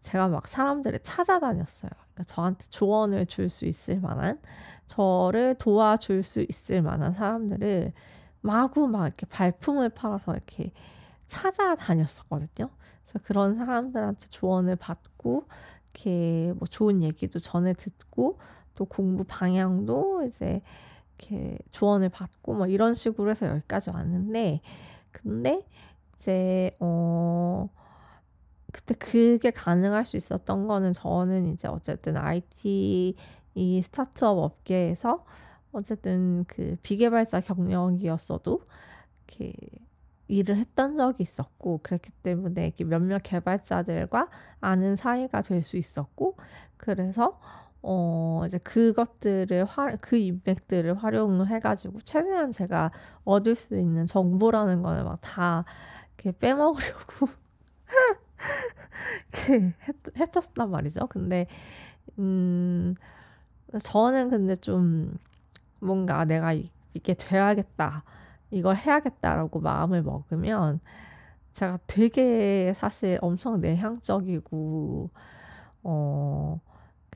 제가 0.01 0.29
막 0.29 0.47
사람들을 0.47 0.97
찾아다녔어요. 1.03 1.91
그러니까 1.91 2.23
저한테 2.23 2.65
조언을 2.71 3.27
줄 3.27 3.49
수 3.51 3.67
있을 3.67 3.99
만한 3.99 4.39
저를 4.87 5.55
도와줄 5.55 6.23
수 6.23 6.41
있을 6.41 6.81
만한 6.81 7.13
사람들을 7.13 7.93
마구 8.41 8.87
막 8.87 9.05
이렇게 9.05 9.25
발품을 9.27 9.89
팔아서 9.89 10.33
이렇게 10.33 10.71
찾아다녔었거든요. 11.27 12.69
그래서 13.03 13.19
그런 13.23 13.55
사람들한테 13.55 14.27
조언을 14.29 14.77
받고 14.77 15.45
이렇게 15.93 16.53
뭐 16.57 16.67
좋은 16.67 17.03
얘기도 17.03 17.39
전해 17.39 17.73
듣고 17.73 18.39
또 18.75 18.85
공부 18.85 19.23
방향도 19.25 20.23
이제 20.27 20.61
이렇게 21.17 21.57
조언을 21.71 22.09
받고 22.09 22.53
뭐 22.53 22.67
이런 22.67 22.93
식으로 22.93 23.31
해서 23.31 23.47
여기까지 23.47 23.89
왔는데 23.89 24.61
근데 25.11 25.65
이제 26.15 26.75
어 26.79 27.69
그때 28.71 28.93
그게 28.93 29.49
가능할 29.51 30.05
수 30.05 30.17
있었던 30.17 30.67
거는 30.67 30.93
저는 30.93 31.53
이제 31.53 31.67
어쨌든 31.67 32.17
IT 32.17 33.15
이 33.57 33.81
스타트업 33.81 34.37
업계에서 34.37 35.25
어쨌든 35.71 36.45
그 36.47 36.77
비개발자 36.83 37.41
경력이었어도 37.41 38.61
이렇게 39.27 39.53
일을 40.27 40.57
했던 40.57 40.97
적이 40.97 41.23
있었고 41.23 41.79
그랬기 41.83 42.11
때문에 42.23 42.73
몇몇 42.85 43.21
개발자들과 43.23 44.29
아는 44.61 44.95
사이가 44.95 45.41
될 45.41 45.63
수 45.63 45.77
있었고 45.77 46.37
그래서 46.77 47.39
어 47.81 48.43
이제 48.45 48.57
그것들을 48.59 49.65
화, 49.65 49.95
그 49.97 50.17
인맥들을 50.17 50.95
활용을 51.03 51.47
해가지고 51.47 52.01
최대한 52.01 52.51
제가 52.51 52.91
얻을 53.23 53.55
수 53.55 53.77
있는 53.77 54.05
정보라는 54.07 54.81
거를 54.83 55.03
막다 55.03 55.65
이렇게 56.17 56.37
빼먹으려고 56.37 57.27
이렇게 59.33 59.73
했, 59.87 59.95
했었단 60.17 60.69
말이죠. 60.71 61.07
근데 61.07 61.47
음 62.19 62.95
저는 63.79 64.29
근데 64.29 64.55
좀 64.55 65.17
뭔가 65.79 66.25
내가 66.25 66.53
이게 66.93 67.13
돼야겠다. 67.13 68.03
이걸 68.49 68.75
해야겠다라고 68.75 69.59
마음을 69.59 70.01
먹으면 70.03 70.79
제가 71.53 71.79
되게 71.87 72.73
사실 72.75 73.17
엄청 73.21 73.59
내향적이고 73.59 75.09
어 75.83 76.59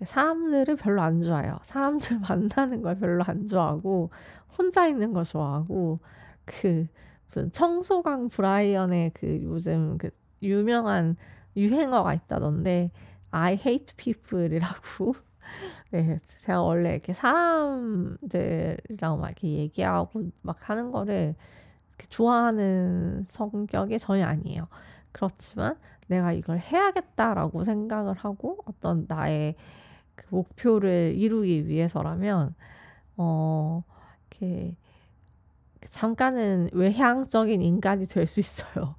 사람들을 0.03 0.75
별로 0.77 1.01
안 1.01 1.21
좋아해요. 1.21 1.59
사람들 1.63 2.19
만나는 2.27 2.81
걸 2.81 2.97
별로 2.97 3.23
안 3.25 3.47
좋아하고 3.47 4.09
혼자 4.57 4.87
있는 4.87 5.13
거 5.13 5.23
좋아하고 5.23 5.99
그 6.45 6.87
무슨 7.27 7.51
청소강 7.51 8.29
브라이언의 8.29 9.11
그 9.13 9.41
요즘 9.43 9.97
그 9.97 10.09
유명한 10.41 11.15
유행어가 11.55 12.13
있다던데 12.13 12.91
I 13.31 13.53
hate 13.53 13.93
people이라고 13.95 15.15
네, 15.91 16.19
제가 16.25 16.61
원래 16.61 16.93
이렇게 16.93 17.13
사람들이랑 17.13 19.19
막 19.19 19.27
이렇게 19.29 19.47
얘기하고 19.49 20.23
막 20.41 20.57
하는 20.69 20.91
거를 20.91 21.35
좋아하는 22.09 23.25
성격이 23.27 23.99
전혀 23.99 24.25
아니에요. 24.25 24.67
그렇지만 25.11 25.77
내가 26.07 26.33
이걸 26.33 26.59
해야겠다라고 26.59 27.63
생각을 27.63 28.15
하고 28.15 28.57
어떤 28.65 29.05
나의 29.07 29.55
그 30.15 30.25
목표를 30.31 31.15
이루기 31.17 31.67
위해서라면 31.67 32.55
어 33.17 33.83
이렇게 34.31 34.77
잠깐은 35.89 36.69
외향적인 36.73 37.61
인간이 37.61 38.05
될 38.05 38.27
수 38.27 38.39
있어요. 38.39 38.95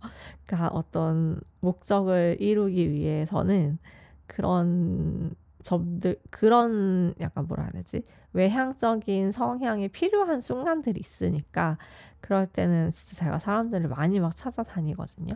그러니까 0.47 0.69
어떤 0.77 1.41
목적을 1.61 2.37
이루기 2.41 2.91
위해서는 2.91 3.79
그런 4.27 5.35
점들 5.63 6.19
그런 6.31 7.15
약간 7.21 7.47
뭐라 7.47 7.65
해야 7.65 7.73
되지 7.73 8.03
외향적인 8.33 9.33
성향이 9.33 9.89
필요한 9.89 10.41
순간들이 10.41 11.01
있으니까 11.01 11.79
그럴 12.21 12.47
때는 12.47 12.93
진짜 12.93 13.25
제가 13.25 13.39
사람들을 13.39 13.89
많이 13.89 14.21
막 14.21 14.35
찾아다니거든요. 14.37 15.35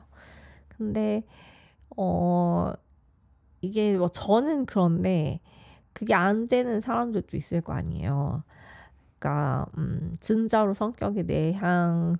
근데 0.68 1.24
어 1.96 2.72
이게 3.60 3.96
뭐 3.96 4.08
저는 4.08 4.66
그런데 4.66 5.40
그게 5.92 6.14
안 6.14 6.46
되는 6.46 6.80
사람들도 6.80 7.36
있을 7.36 7.60
거 7.60 7.72
아니에요. 7.72 8.42
그러니까 9.18 9.66
음 9.78 10.16
진짜로 10.20 10.74
성격이 10.74 11.24
내향적이어서 11.24 12.14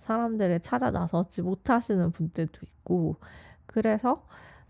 사람들을 0.00 0.60
찾아 0.60 0.90
나서지 0.90 1.42
못하시는 1.42 2.10
분들도 2.12 2.60
있고 2.62 3.16
그래서 3.66 4.26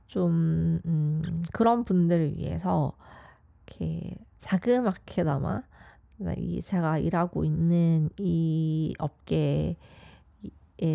좀 0.07 0.81
음, 0.85 1.23
그런 1.53 1.85
분들을 1.85 2.37
위해서 2.39 2.93
이렇게 3.67 4.17
자그맣게나마 4.41 5.63
이 6.37 6.63
제가 6.63 6.99
일하고 6.99 7.45
있는 7.45 8.09
이 8.19 8.95
업계에 8.99 9.77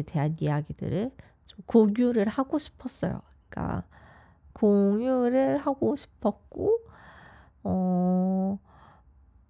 대한 0.05 0.35
이야기들을 0.39 1.11
좀 1.45 1.59
공유를 1.65 2.27
하고 2.27 2.57
싶었어요. 2.59 3.21
그러니까 3.49 3.83
공유를 4.53 5.57
하고 5.57 5.95
싶었고 5.95 6.79
어 7.63 8.59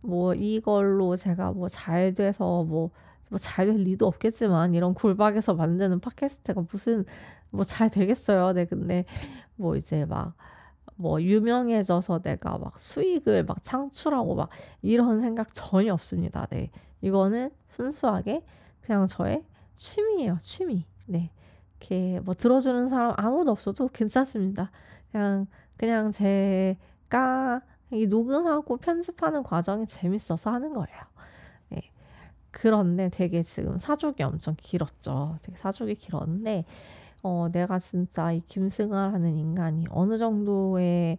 뭐 0.04 0.34
이걸로 0.34 1.16
제가 1.16 1.52
뭐 1.54 1.68
잘 1.70 2.14
돼서 2.14 2.64
뭐 2.64 2.90
뭐 3.32 3.38
잘 3.40 3.68
될 3.68 3.78
리도 3.84 4.08
없겠지만 4.08 4.74
이런 4.74 4.94
골박에서 4.94 5.54
만드는 5.56 6.00
팟캐스트가 6.02 6.64
무슨 6.72 7.06
뭐 7.52 7.64
잘 7.64 7.90
되겠어요. 7.90 8.54
네, 8.54 8.66
근데 8.66 9.06
뭐 9.62 9.76
이제 9.76 10.06
막 10.06 10.36
뭐 11.02 11.22
유명해져서 11.22 12.20
내가 12.20 12.58
막 12.60 12.80
수익을 12.80 13.44
막 13.44 13.64
창출하고 13.64 14.36
막 14.36 14.50
이런 14.82 15.20
생각 15.20 15.54
전혀 15.54 15.94
없습니다. 15.94 16.46
네. 16.52 16.70
이거는 17.02 17.50
순수하게 17.70 18.46
그냥 18.82 19.08
저의 19.08 19.44
취미예요. 19.76 20.38
취미. 20.40 20.86
네. 21.08 21.32
이렇게 21.80 22.20
뭐 22.20 22.36
들어주는 22.36 22.90
사람 22.90 23.14
아무도 23.18 23.52
없어도 23.52 23.88
괜찮습니다. 23.88 24.72
그냥 25.12 25.48
그냥 25.76 26.12
제가 26.12 27.62
이 27.92 28.06
녹음하고 28.06 28.78
편집하는 28.78 29.42
과정이 29.42 29.88
재밌어서 29.88 30.52
하는 30.52 30.74
거예요. 30.74 31.02
네. 31.70 31.92
그런데 32.52 33.10
되게 33.10 33.42
지금 33.42 33.80
사족이 33.80 34.22
엄청 34.22 34.56
길었죠. 34.56 35.40
되게 35.42 35.58
사족이 35.58 35.96
길었는데 35.96 36.66
어, 37.24 37.50
내가 37.52 37.80
진짜 37.80 38.32
이 38.32 38.42
김승아라는 38.48 39.38
인간이 39.38 39.86
어느 39.90 40.18
정도의 40.18 41.18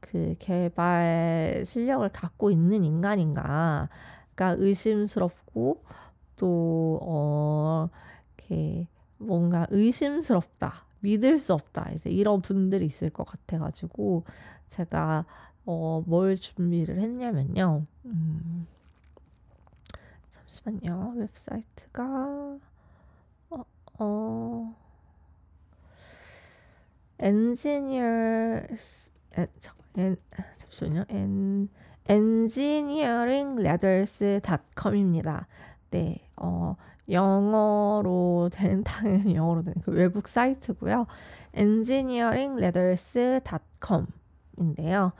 그 0.00 0.34
개발 0.38 1.62
실력을 1.64 2.08
갖고 2.10 2.50
있는 2.50 2.84
인간인가가 2.84 3.88
의심스럽고 4.58 5.82
또, 6.36 6.98
어, 7.02 7.88
이렇게 8.36 8.88
뭔가 9.18 9.66
의심스럽다. 9.70 10.84
믿을 11.00 11.38
수 11.38 11.52
없다. 11.52 11.90
이제 11.94 12.10
이런 12.10 12.40
분들이 12.40 12.86
있을 12.86 13.10
것 13.10 13.24
같아가지고 13.24 14.24
제가 14.68 15.26
어, 15.66 16.02
뭘 16.06 16.36
준비를 16.36 16.98
했냐면요. 17.00 17.84
음, 18.06 18.66
잠시만요. 20.30 21.14
웹사이트가 21.16 22.58
어, 23.50 23.64
어, 23.98 24.74
엔지니어 27.18 28.60
엔, 29.96 30.16
잠시만요. 30.58 31.04
엔, 31.08 31.68
레더스닷컴입니다. 33.56 35.46
네, 35.90 36.28
어, 36.36 36.76
영어로 37.08 38.50
된 38.52 38.82
당연히 38.84 39.36
영어로 39.36 39.62
된 39.62 39.74
그 39.84 39.92
외국 39.92 40.26
사이트고요. 40.28 41.06
레더스닷컴인데요. 42.56 45.12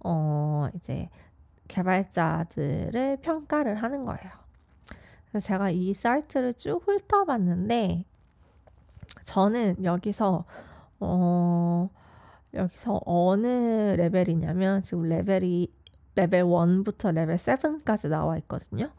어 0.00 0.68
이제 0.74 1.08
개발자들을 1.68 3.18
평가를 3.22 3.76
하는 3.82 4.04
거예요. 4.04 4.30
그래서 5.28 5.46
제가 5.46 5.70
이 5.70 5.94
사이트를 5.94 6.54
쭉 6.54 6.82
훑어봤는데 6.86 8.04
저는 9.24 9.82
여기서 9.84 10.44
어 11.00 11.88
여기서 12.56 13.00
어느 13.04 13.46
레벨이냐면 13.96 14.82
지금 14.82 15.08
레벨이 15.08 15.72
레벨 16.14 16.44
1부터 16.44 17.12
레벨 17.14 17.36
7까지 17.36 18.08
나와 18.08 18.38
있거든요. 18.38 18.90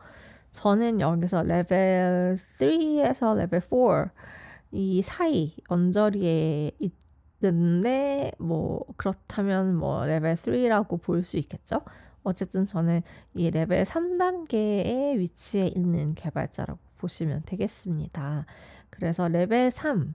저는 0.52 1.00
여기서 1.02 1.44
레벨 1.44 2.38
3에서 2.38 3.36
레벨 3.36 3.62
4 3.62 4.12
이 4.72 5.02
사이 5.02 5.56
언저리에 5.70 6.72
있는데 7.42 8.32
뭐 8.38 8.84
그렇다면 8.98 9.76
뭐 9.76 10.06
레벨 10.06 10.36
3라고 10.36 11.02
볼 11.02 11.24
수 11.24 11.38
있겠죠. 11.38 11.82
어쨌든 12.24 12.66
저는 12.66 13.02
이 13.34 13.50
레벨 13.50 13.84
3단계의 13.86 15.18
위치에 15.18 15.68
있는 15.68 16.14
개발자라고 16.16 16.80
보시면 16.98 17.44
되겠습니다. 17.46 18.46
그래서 18.90 19.28
레벨 19.30 19.72
3, 19.72 20.14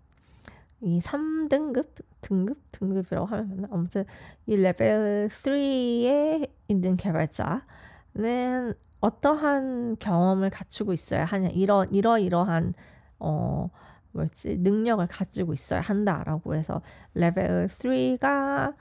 이 0.82 0.98
3등급, 1.00 1.86
등급, 2.20 2.58
등급이라고 2.72 3.26
하면 3.26 3.68
아무튼 3.70 4.04
이 4.46 4.56
레벨 4.56 5.28
3에 5.28 6.50
있는 6.68 6.96
개발자는 6.96 8.74
어떠한 9.00 9.96
경험을 9.98 10.50
갖추고 10.50 10.92
있어야 10.92 11.24
하냐? 11.24 11.48
이러 11.48 11.84
이러이러한 11.84 12.74
어 13.20 13.70
뭐였지? 14.12 14.58
능력을 14.58 15.06
가지고 15.06 15.52
있어야 15.52 15.80
한다라고 15.80 16.54
해서 16.54 16.82
레벨 17.14 17.68
3가 17.68 18.74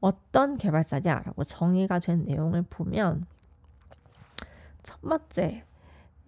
어떤 0.00 0.56
개발자냐라고 0.56 1.44
정의가 1.44 1.98
된 1.98 2.24
내용을 2.24 2.62
보면 2.70 3.26
첫 4.82 5.00
번째 5.02 5.64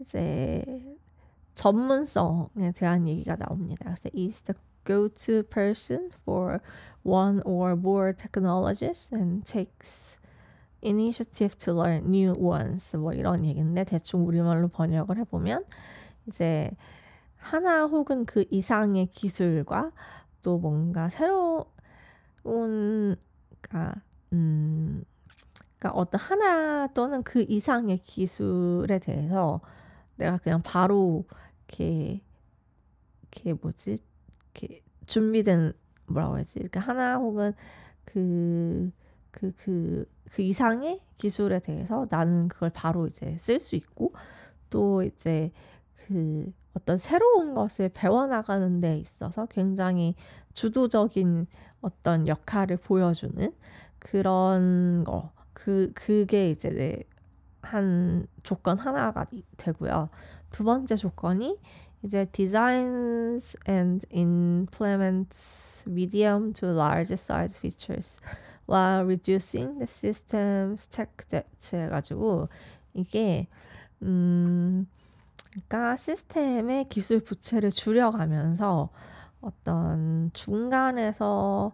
이제 0.01 0.97
전문성에 1.55 2.73
대한 2.75 3.07
얘기가 3.07 3.37
나옵니다. 3.37 3.85
그래서 3.85 4.09
is 4.15 4.43
go-to 4.91 5.45
person 5.45 6.11
for 6.25 6.61
one 7.05 7.41
or 7.45 7.77
more 7.77 8.13
technologies 8.13 9.11
and 9.13 9.47
takes 9.47 10.17
initiative 10.83 11.57
to 11.59 11.73
learn 11.73 12.11
new 12.11 12.35
ones 12.37 12.97
뭐 12.97 13.13
이런 13.13 13.45
얘기인데 13.45 13.85
대충 13.85 14.27
우리말로 14.27 14.69
번역을 14.69 15.19
해보면 15.19 15.65
이제 16.27 16.71
하나 17.37 17.87
혹은 17.87 18.25
그 18.27 18.45
이상의 18.51 19.07
기술과 19.13 19.93
또 20.43 20.59
뭔가 20.59 21.09
새로운 21.09 21.67
그러니까 22.43 23.95
음 24.33 25.05
그러니까 25.79 25.99
어떤 25.99 26.21
하나 26.21 26.89
또는 26.89 27.23
그 27.23 27.45
이상의 27.49 27.99
기술에 27.99 28.99
대해서 28.99 29.61
내가 30.17 30.39
그냥 30.39 30.61
바로 30.63 31.25
이렇게 31.69 32.23
이렇게 33.23 33.53
뭐지 33.55 33.97
이렇게 34.55 34.83
준비된 35.07 35.73
뭐라고 36.07 36.37
해야지 36.37 36.55
그러니까 36.55 36.81
하나 36.81 37.17
혹은 37.17 37.53
그 38.05 38.91
그, 39.31 39.53
그, 39.57 40.07
그 40.33 40.43
이상의 40.43 41.01
기술에 41.19 41.61
대해서 41.61 42.07
나는 42.11 42.49
그걸 42.49 42.71
바로 42.71 43.07
이제 43.07 43.37
쓸 43.39 43.61
수 43.61 43.77
있고 43.77 44.13
또 44.71 45.03
이제 45.03 45.53
그 45.95 46.53
어떤 46.75 46.97
새로운 46.97 47.55
것을 47.55 47.91
배워나가는 47.93 48.81
데 48.81 48.99
있어서 48.99 49.47
굉장히 49.47 50.15
주도적인 50.53 51.47
어떤 51.81 52.27
역할을 52.27 52.79
보여주는 52.79 53.53
그런 53.99 55.05
거. 55.05 55.33
그, 55.53 55.93
그게 55.95 56.51
이제 56.51 57.03
한 57.61 58.27
조건 58.43 58.79
하나가 58.79 59.27
되고요. 59.57 60.09
두 60.51 60.65
번째 60.65 60.97
조건이 60.97 61.59
이제 62.03 62.27
designs 62.33 63.57
and 63.69 64.05
implements 64.11 65.83
medium 65.87 66.53
to 66.53 66.67
large 66.67 67.13
size 67.13 67.55
features 67.57 68.19
while 68.67 69.05
reducing 69.05 69.79
the 69.79 69.87
system 69.87 70.75
stack 70.75 71.29
depth 71.29 71.77
해가지고 71.77 72.49
이게 72.95 73.49
음 74.03 74.87
그러니까 75.51 75.97
시스템의 75.97 76.89
기술 76.89 77.21
부채를 77.21 77.71
줄여가면서 77.71 78.89
어떤 79.41 80.31
중간에서 80.33 81.73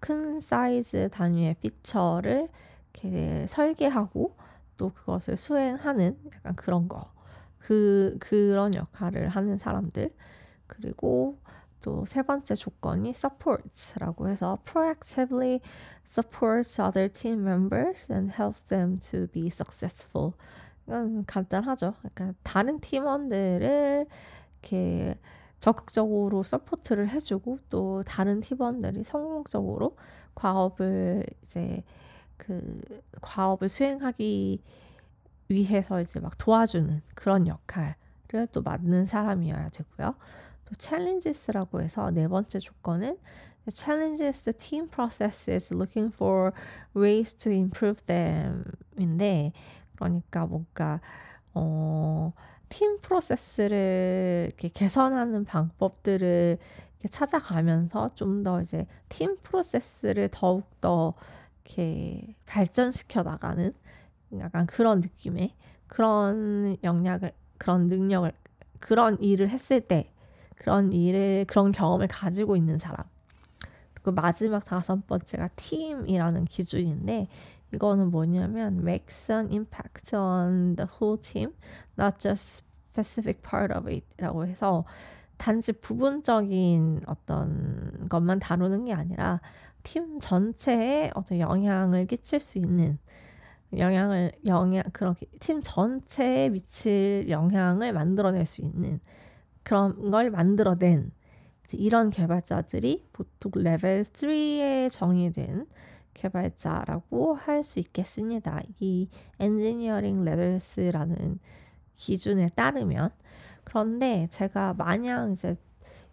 큰 0.00 0.40
사이즈 0.40 1.08
단위의 1.10 1.56
피처를 1.60 2.48
이렇게 2.94 3.46
설계하고 3.48 4.36
또 4.76 4.90
그것을 4.90 5.36
수행하는 5.36 6.16
약간 6.34 6.54
그런 6.54 6.88
거. 6.88 7.10
그, 7.68 8.16
그런 8.18 8.74
역할을 8.74 9.28
하는 9.28 9.58
사람들. 9.58 10.10
그리고 10.66 11.38
또 11.82 12.04
세 12.06 12.22
번째 12.22 12.54
조건이 12.54 13.10
support라고 13.10 14.28
해서 14.28 14.58
proactively 14.64 15.60
supports 16.04 16.80
other 16.80 17.12
team 17.12 17.42
members 17.42 18.10
and 18.10 18.32
helps 18.32 18.62
them 18.64 18.98
to 19.00 19.26
be 19.28 19.48
successful. 19.48 20.32
이건 20.86 21.26
간단하죠. 21.26 21.94
그러니까 22.00 22.32
다른 22.42 22.80
팀원들을 22.80 24.06
이렇게 24.62 25.18
적극적으로 25.60 26.42
support를 26.42 27.10
해주고 27.10 27.58
또 27.68 28.02
다른 28.06 28.40
팀원들이 28.40 29.04
성공적으로 29.04 29.96
과업을 30.34 31.26
이제 31.42 31.84
그 32.38 32.80
과업을 33.20 33.68
수행하기 33.68 34.62
위해서 35.48 36.00
이제 36.00 36.20
막 36.20 36.36
도와주는 36.38 37.02
그런 37.14 37.46
역할을 37.46 38.48
또 38.52 38.62
맡는 38.62 39.06
사람이어야 39.06 39.68
되고요. 39.68 40.14
또 40.64 40.72
challenges라고 40.78 41.80
해서 41.80 42.10
네 42.10 42.28
번째 42.28 42.58
조건은 42.58 43.16
the 43.64 43.74
challenges 43.74 44.42
the 44.42 44.56
team 44.56 44.86
processes 44.88 45.74
looking 45.74 46.14
for 46.14 46.52
ways 46.96 47.34
to 47.34 47.50
improve 47.52 48.04
them인데 48.06 49.52
그러니까 49.96 50.46
뭔가 50.46 51.00
어, 51.54 52.32
팀 52.68 52.98
프로세스를 53.00 54.46
이렇게 54.48 54.68
개선하는 54.68 55.44
방법들을 55.44 56.58
이렇게 56.98 57.08
찾아가면서 57.08 58.08
좀 58.14 58.42
더 58.42 58.60
이제 58.60 58.86
팀 59.08 59.36
프로세스를 59.42 60.28
더욱 60.30 60.64
더 60.80 61.14
이렇게 61.64 62.34
발전시켜 62.46 63.22
나가는 63.22 63.72
약간 64.38 64.66
그런 64.66 65.00
느낌의 65.00 65.54
그런 65.86 66.76
역량을 66.82 67.32
그런 67.56 67.86
능력을 67.86 68.32
그런 68.80 69.18
일을 69.20 69.48
했을 69.48 69.80
때 69.80 70.12
그런 70.56 70.92
일을 70.92 71.46
그런 71.48 71.72
경험을 71.72 72.08
가지고 72.08 72.56
있는 72.56 72.78
사람. 72.78 73.04
그리고 73.94 74.12
마지막 74.12 74.64
다섯 74.64 75.06
번째가 75.06 75.48
팀이라는 75.56 76.44
기준인데 76.46 77.28
이거는 77.74 78.10
뭐냐면 78.10 78.78
makes 78.78 79.30
an 79.30 79.48
impact 79.52 80.14
on 80.14 80.76
the 80.76 80.88
whole 80.88 81.20
team, 81.20 81.52
not 81.98 82.18
just 82.18 82.64
specific 82.90 83.42
part 83.42 83.72
of 83.76 83.88
it라고 83.88 84.46
해서 84.46 84.84
단지 85.36 85.72
부분적인 85.72 87.02
어떤 87.06 88.08
것만 88.08 88.40
다루는 88.40 88.86
게 88.86 88.92
아니라 88.92 89.40
팀 89.82 90.18
전체에 90.18 91.12
어떤 91.14 91.38
영향을 91.38 92.06
끼칠 92.06 92.40
수 92.40 92.58
있는 92.58 92.98
영향을 93.76 94.32
영향 94.46 94.84
그렇게 94.92 95.26
팀 95.40 95.60
전체에 95.62 96.48
미칠 96.50 97.26
영향을 97.28 97.92
만들어낼 97.92 98.46
수 98.46 98.62
있는 98.62 99.00
그런 99.62 100.10
걸 100.10 100.30
만들어낸 100.30 101.10
이런 101.72 102.08
개발자들이 102.10 103.08
보통 103.12 103.52
레벨 103.56 104.02
3에 104.02 104.90
정의된 104.90 105.66
개발자라고 106.14 107.34
할 107.34 107.62
수 107.62 107.78
있겠습니다. 107.78 108.62
이 108.80 109.08
engineering 109.38 110.24
levels라는 110.24 111.38
기준에 111.96 112.48
따르면 112.54 113.10
그런데 113.64 114.28
제가 114.30 114.74
마냥 114.74 115.32
이제 115.32 115.56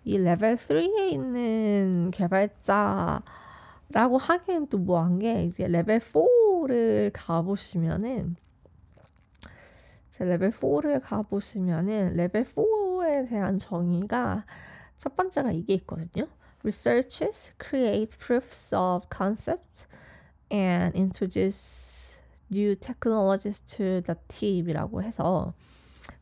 이 0.04 0.18
레벨 0.18 0.58
3에 0.58 1.12
있는 1.12 2.12
개발자 2.12 3.22
라고 3.90 4.18
하기엔 4.18 4.68
또 4.68 4.78
뭐한 4.78 5.20
게 5.20 5.44
이제 5.44 5.68
레벨 5.68 6.00
4를 6.00 7.12
가보시면은 7.14 8.36
제 10.10 10.26
레벨 10.26 10.52
4를 10.52 11.02
가보시면은 11.04 12.14
레벨 12.16 12.44
4에 12.44 13.30
대한 13.30 13.60
정의가 13.60 14.46
첫 14.98 15.16
번째가 15.16 15.52
이게 15.52 15.74
있거든요. 15.76 16.28
Researchers 16.64 17.54
create 17.60 18.18
proofs 18.18 18.74
of 18.74 19.08
concept 19.16 19.86
and 20.52 20.98
introduce 20.98 22.20
new 22.52 22.76
technologies 22.76 23.60
to 23.62 24.02
the 24.02 24.16
team이라고 24.28 25.04
해서 25.04 25.54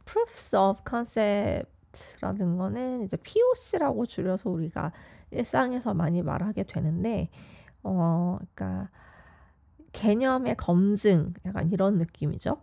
proofs 0.06 0.56
of 0.56 0.82
concept라는 0.88 2.58
거는 2.58 3.06
이제 3.06 3.17
POC라고 3.17 4.06
줄여서 4.06 4.49
우리가 4.49 4.91
일상에서 5.32 5.93
많이 5.93 6.21
말하게 6.21 6.63
되는데 6.63 7.30
어 7.83 8.37
그러니까 8.39 8.89
개념의 9.91 10.55
검증 10.57 11.33
약간 11.45 11.69
이런 11.71 11.97
느낌이죠. 11.97 12.61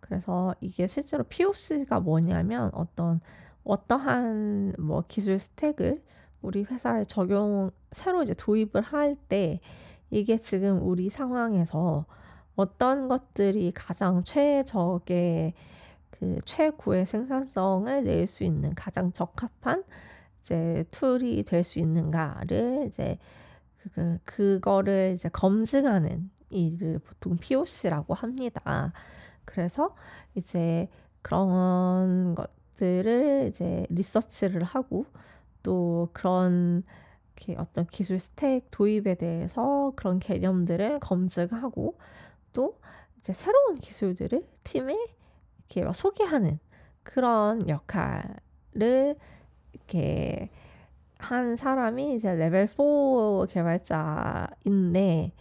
그래서 0.00 0.54
이게 0.60 0.86
실제로 0.86 1.24
POC가 1.24 2.00
뭐냐면 2.00 2.70
어떤 2.74 3.20
어떠한 3.64 4.74
뭐 4.78 5.04
기술 5.08 5.38
스택을 5.38 6.02
우리 6.42 6.64
회사에 6.64 7.04
적용 7.04 7.70
새로 7.92 8.22
이제 8.22 8.34
도입을 8.34 8.80
할 8.82 9.16
때 9.28 9.60
이게 10.10 10.36
지금 10.38 10.82
우리 10.82 11.08
상황에서 11.10 12.06
어떤 12.56 13.08
것들이 13.08 13.72
가장 13.74 14.22
최적의 14.24 15.54
그 16.10 16.38
최고의 16.44 17.06
생산성을 17.06 18.04
낼 18.04 18.26
수 18.26 18.44
있는 18.44 18.74
가장 18.74 19.12
적합한 19.12 19.84
이제 20.42 20.84
툴이 20.90 21.44
될 21.44 21.64
수 21.64 21.78
있는가를 21.78 22.86
이제 22.88 23.18
그 23.94 24.18
그거를 24.24 25.14
이제 25.16 25.28
검증하는 25.28 26.30
일을 26.50 26.98
보통 27.00 27.36
POC라고 27.36 28.14
합니다. 28.14 28.92
그래서 29.44 29.94
이제 30.34 30.88
그런 31.22 32.34
것들을 32.34 33.46
이제 33.48 33.86
리서치를 33.90 34.64
하고 34.64 35.06
또 35.62 36.08
그런 36.12 36.82
어떤 37.56 37.86
기술 37.86 38.18
스택 38.18 38.70
도입에 38.70 39.14
대해서 39.14 39.92
그런 39.96 40.18
개념들을 40.18 41.00
검증하고 41.00 41.98
또 42.52 42.78
이제 43.18 43.32
새로운 43.32 43.76
기술들을 43.76 44.46
팀에 44.62 44.94
이렇게 45.58 45.84
막 45.84 45.94
소개하는 45.94 46.58
그런 47.02 47.66
역할을 47.68 49.16
이렇게 49.72 50.50
한 51.20 51.56
사람이 51.56 52.14
이제 52.14 52.34
레벨 52.34 52.66
4 52.66 53.46
개발자인데 53.48 55.32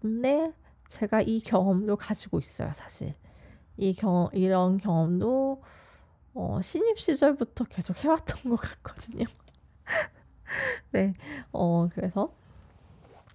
근데 0.00 0.52
제가 0.88 1.20
이 1.20 1.40
경험도 1.40 1.96
가지고 1.96 2.38
있어요, 2.38 2.72
사실. 2.74 3.14
이 3.76 3.94
경험 3.94 4.28
이런 4.32 4.76
경험도 4.78 5.62
어, 6.34 6.60
신입 6.62 6.98
시절부터 6.98 7.64
계속 7.64 7.96
해왔던 8.04 8.50
것 8.50 8.56
같거든요. 8.56 9.24
네, 10.92 11.14
어, 11.52 11.88
그래서, 11.92 12.32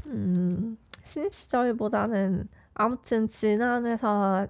음, 0.05 0.77
신입 1.03 1.33
시절보다는 1.33 2.47
아무튼 2.73 3.27
지난 3.27 3.85
회사, 3.85 4.47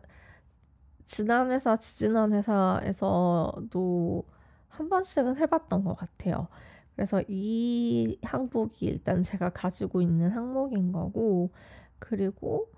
지난 1.06 1.52
회사, 1.52 1.78
지지난 1.78 2.34
회사에서도 2.34 4.24
한 4.70 4.90
번씩은 4.90 5.38
해봤던 5.38 5.84
것 5.84 5.94
같아요. 5.98 6.48
그래서 6.96 7.22
이 7.28 8.18
항목이 8.24 8.86
일단 8.86 9.24
제가 9.24 9.50
가지고 9.50 10.02
있는 10.02 10.32
항목인 10.32 10.92
거고, 10.92 11.52
그리고 12.00 12.70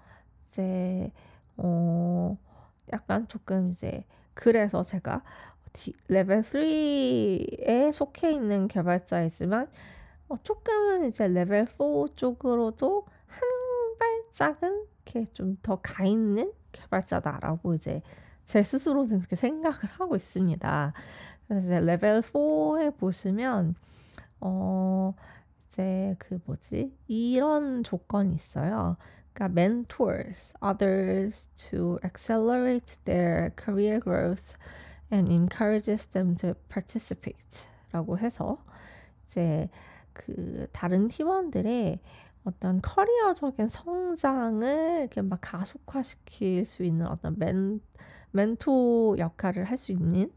이제, 0.50 1.12
어, 1.58 2.38
약간 2.94 3.28
조금 3.28 3.70
이제, 3.70 4.06
그래서 4.34 4.84
제가 4.84 5.24
레벨 6.08 6.42
3에 6.42 7.92
속해 7.92 8.32
있는 8.32 8.68
개발자이지만 8.68 9.68
어, 10.30 10.36
조금은 10.44 11.08
이제 11.08 11.28
레벨 11.28 11.66
4 11.68 11.78
쪽으로도 12.16 13.06
한 13.28 13.42
발짝은 14.00 14.86
이렇게 15.06 15.26
좀 15.34 15.58
더 15.62 15.78
가 15.78 16.06
있는 16.06 16.52
개발자다라고 16.72 17.76
이제 17.76 18.02
제 18.46 18.64
스스로는 18.64 19.20
그렇게 19.20 19.36
생각을 19.36 19.78
하고 19.98 20.16
있습니다. 20.16 20.94
그래서 21.48 21.66
이제 21.66 21.80
레벨 21.80 22.22
4에 22.22 22.98
보시면 22.98 23.76
어 24.40 25.14
이제 25.70 26.16
그 26.20 26.40
뭐지 26.46 26.96
이런 27.08 27.84
조건이 27.84 28.34
있어요. 28.36 28.98
그러니까 29.34 29.62
mentors 29.62 30.54
others 30.64 31.48
to 31.70 32.00
accelerate 32.04 32.98
their 33.06 33.52
career 33.56 34.00
growth 34.00 34.56
and 35.12 35.32
encourages 35.32 36.08
them 36.08 36.36
to 36.36 36.54
participate 36.70 37.68
라고 37.92 38.18
해서 38.18 38.58
이제 39.28 39.70
그 40.14 40.68
다른 40.72 41.08
팀원들의 41.08 42.00
어떤 42.44 42.82
커리어적인 42.82 43.68
성장을 43.68 45.00
이렇게 45.02 45.22
막 45.22 45.40
가속화시킬 45.42 46.66
수 46.66 46.84
있는 46.84 47.08
어떤 47.08 47.38
멘, 47.38 47.82
멘토 48.32 49.18
역할을 49.20 49.66
할 49.66 49.78
수 49.78 49.92
있는 49.92 50.32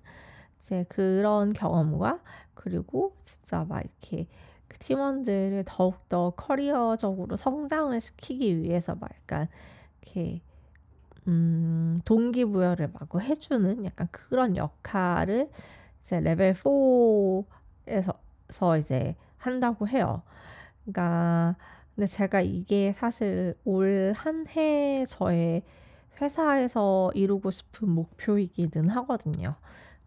이제 0.58 0.84
그런 0.88 1.52
경험과 1.52 2.20
그리고 2.60 3.14
진짜 3.24 3.64
막 3.64 3.80
이렇게 3.80 4.26
그 4.68 4.78
팀원들을 4.78 5.64
더욱더 5.66 6.30
커리어적으로 6.36 7.36
성장을 7.36 7.98
시키기 8.00 8.62
위해서 8.62 8.94
막 8.94 9.10
약간 9.22 9.48
이렇게 10.02 10.42
음, 11.28 11.98
동기부여를 12.04 12.92
막 12.92 13.08
해주는 13.22 13.84
약간 13.84 14.08
그런 14.10 14.56
역할을 14.56 15.50
이제 16.02 16.20
레벨 16.20 16.54
4에서 16.54 18.78
이제 18.78 19.16
한다고 19.38 19.88
해요. 19.88 20.22
그러니까 20.84 21.56
근데 21.94 22.06
제가 22.06 22.40
이게 22.42 22.94
사실 22.98 23.54
올 23.64 24.12
한 24.16 24.46
해 24.48 25.04
저의 25.06 25.62
회사에서 26.20 27.10
이루고 27.14 27.50
싶은 27.50 27.88
목표이기는 27.90 28.88
하거든요. 28.90 29.54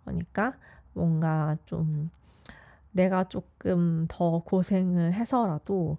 그러니까 0.04 0.54
뭔가 0.94 1.58
좀 1.66 2.10
내가 2.94 3.26
조금 3.26 4.06
더 4.08 4.40
고생을 4.40 5.14
해서라도 5.14 5.98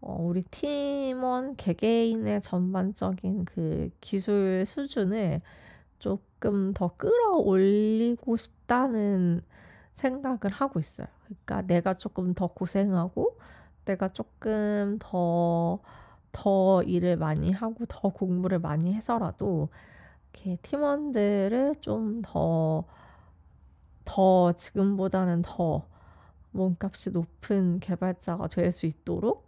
어, 0.00 0.16
우리 0.20 0.42
팀원 0.42 1.54
개개인의 1.56 2.40
전반적인 2.40 3.44
그 3.44 3.90
기술 4.00 4.64
수준을 4.66 5.40
조금 6.00 6.72
더 6.74 6.88
끌어올리고 6.96 8.36
싶다는 8.36 9.42
생각을 9.94 10.50
하고 10.50 10.80
있어요. 10.80 11.06
그러니까 11.24 11.62
내가 11.62 11.94
조금 11.94 12.34
더 12.34 12.48
고생하고 12.48 13.38
내가 13.84 14.08
조금 14.08 14.98
더, 15.00 15.78
더 16.32 16.82
일을 16.82 17.16
많이 17.16 17.52
하고 17.52 17.84
더 17.86 18.08
공부를 18.08 18.58
많이 18.58 18.92
해서라도 18.94 19.68
이렇게 20.32 20.56
팀원들을 20.62 21.76
좀 21.80 22.22
더, 22.22 22.84
더 24.04 24.52
지금보다는 24.54 25.42
더 25.42 25.86
몸값이 26.52 27.10
높은 27.12 27.80
개발자가 27.80 28.48
될 28.48 28.72
수 28.72 28.86
있도록 28.86 29.46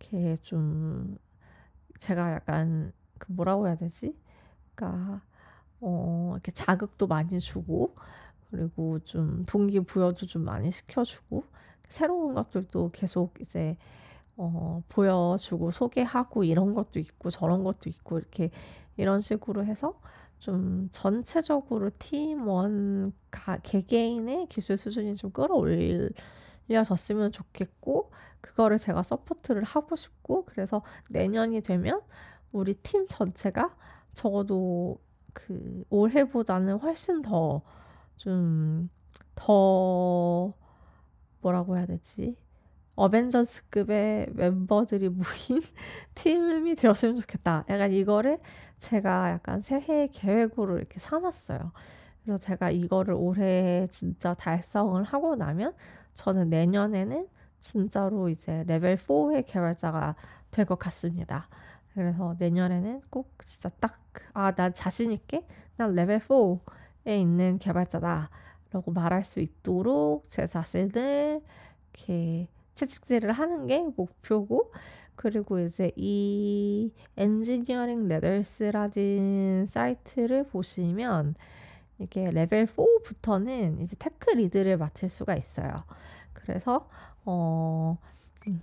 이렇게 0.00 0.36
좀 0.42 1.18
제가 2.00 2.32
약간 2.34 2.92
그 3.18 3.32
뭐라고 3.32 3.66
해야 3.66 3.76
되지? 3.76 4.16
그러니까 4.74 5.22
어 5.80 6.32
이렇게 6.34 6.52
자극도 6.52 7.06
많이 7.06 7.38
주고 7.40 7.94
그리고 8.50 8.98
좀 9.00 9.44
동기 9.46 9.80
부여도 9.80 10.26
좀 10.26 10.44
많이 10.44 10.70
시켜주고 10.70 11.44
새로운 11.88 12.34
것들도 12.34 12.90
계속 12.92 13.34
이제 13.40 13.76
어, 14.36 14.82
보여주고 14.88 15.70
소개하고 15.72 16.44
이런 16.44 16.74
것도 16.74 17.00
있고 17.00 17.30
저런 17.30 17.64
것도 17.64 17.90
있고 17.90 18.18
이렇게 18.18 18.50
이런 18.96 19.20
식으로 19.20 19.64
해서 19.64 20.00
좀 20.38 20.88
전체적으로 20.92 21.90
팀원 21.98 23.12
개개인의 23.62 24.46
기술 24.48 24.76
수준이 24.76 25.16
좀 25.16 25.32
끌어올려졌으면 25.32 27.32
좋겠고 27.32 28.12
그거를 28.40 28.78
제가 28.78 29.02
support를 29.02 29.64
하고 29.64 29.96
싶고 29.96 30.44
그래서 30.44 30.82
내년이 31.10 31.62
되면 31.62 32.00
우리 32.52 32.74
팀 32.74 33.06
전체가 33.06 33.74
적어도 34.12 35.00
그 35.32 35.84
올해보다는 35.90 36.78
훨씬 36.78 37.22
더 37.22 37.62
좀더 38.16 38.88
뭐라고 41.40 41.76
해야 41.76 41.86
되지? 41.86 42.36
어벤져스급의 42.98 44.28
멤버들이 44.34 45.08
모인 45.08 45.60
팀이 46.14 46.74
되었으면 46.74 47.16
좋겠다. 47.16 47.64
약간 47.68 47.92
이거를 47.92 48.38
제가 48.78 49.30
약간 49.30 49.62
새해 49.62 50.08
계획으로 50.12 50.78
이렇게 50.78 50.98
삼았어요. 51.00 51.72
그래서 52.24 52.38
제가 52.38 52.70
이거를 52.70 53.14
올해 53.14 53.88
진짜 53.90 54.34
달성을 54.34 55.02
하고 55.04 55.36
나면 55.36 55.74
저는 56.14 56.50
내년에는 56.50 57.26
진짜로 57.60 58.28
이제 58.28 58.64
레벨 58.66 58.96
4의 58.96 59.44
개발자가 59.46 60.14
될 60.50 60.66
것 60.66 60.78
같습니다. 60.78 61.48
그래서 61.94 62.36
내년에는 62.38 63.02
꼭 63.10 63.32
진짜 63.46 63.68
딱, 63.80 63.98
아, 64.34 64.52
난 64.52 64.72
자신있게 64.74 65.46
난 65.76 65.94
레벨 65.94 66.20
4에 66.20 67.20
있는 67.20 67.58
개발자다. 67.58 68.30
라고 68.70 68.92
말할 68.92 69.24
수 69.24 69.40
있도록 69.40 70.26
제 70.30 70.46
자신을 70.46 71.40
이렇게 71.94 72.48
채찍질을 72.78 73.32
하는 73.32 73.66
게 73.66 73.80
목표고, 73.96 74.72
그리고 75.16 75.58
이제 75.58 75.90
이 75.96 76.92
Engineering 77.16 78.06
Ladders라는 78.06 79.66
사이트를 79.68 80.44
보시면 80.44 81.34
이게 81.98 82.30
레벨 82.30 82.66
4부터는 82.66 83.80
이제 83.80 83.96
tech 83.98 84.30
lead를 84.30 84.76
맡을 84.76 85.08
수가 85.08 85.34
있어요. 85.34 85.82
그래서 86.32 86.88
어 87.24 87.98
음, 88.46 88.62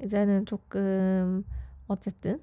이제는 0.00 0.46
조금 0.46 1.44
어쨌든 1.88 2.40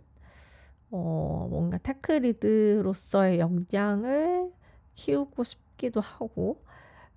어 0.92 1.48
뭔가 1.50 1.78
tech 1.78 2.12
lead로서의 2.12 3.40
역량을 3.40 4.52
키우고 4.96 5.46
싶기도 5.46 6.02
하고 6.02 6.62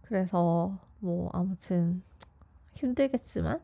그래서 0.03 0.79
뭐 1.01 1.29
아무튼 1.33 2.05
힘들겠지만 2.75 3.61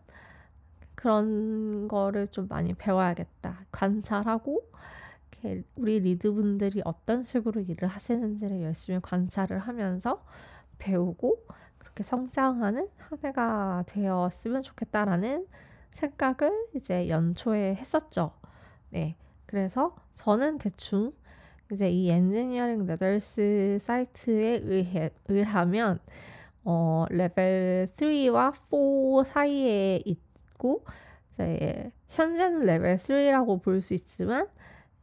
그런 1.03 1.89
거를 1.89 2.29
좀 2.29 2.47
많이 2.47 2.75
배워야겠다. 2.75 3.65
관찰하고 3.73 4.71
우리 5.75 5.99
lead분들이 5.99 6.81
어떤 6.85 7.25
식으로 7.25 7.61
일을 7.63 7.89
하시는지를 7.89 8.63
열심히 8.63 9.01
관찰을 9.03 9.59
하면서 9.59 10.25
배우고 10.79 11.45
그렇게 11.79 12.05
성장하는 12.05 12.89
한 12.99 13.19
해가 13.25 13.83
되었으면 13.89 14.63
좋겠다라는 14.63 15.49
생각을 15.91 16.69
이제 16.77 17.09
연초에 17.09 17.75
했었죠. 17.75 18.35
네. 18.91 19.17
그래서 19.47 19.97
저는 20.15 20.59
대충 20.59 21.13
이제 21.73 21.91
이 21.91 22.11
Engineering 22.11 22.87
Ladders 22.87 23.79
사이트에 23.81 24.61
의해, 24.63 25.11
의하면 25.27 25.99
어, 26.63 27.07
레벨 27.11 27.89
3와 27.97 28.53
4 29.25 29.33
사이에 29.33 30.01
있고 30.05 30.85
이제 31.31 31.91
현재는 32.09 32.65
레벨 32.67 32.99
3라고 32.99 33.63
볼 33.63 33.81
수 33.81 33.95
있지만 33.95 34.47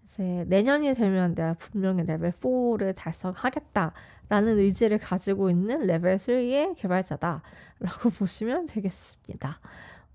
이제 0.03 0.45
내년이 0.47 0.93
되면 0.95 1.35
내가 1.35 1.53
분명히 1.55 2.03
레벨 2.03 2.31
4를 2.31 2.95
달성하겠다라는 2.95 4.57
의지를 4.59 4.97
가지고 4.99 5.49
있는 5.49 5.85
레벨 5.85 6.17
3의 6.17 6.75
개발자다라고 6.77 8.09
보시면 8.17 8.67
되겠습니다. 8.67 9.59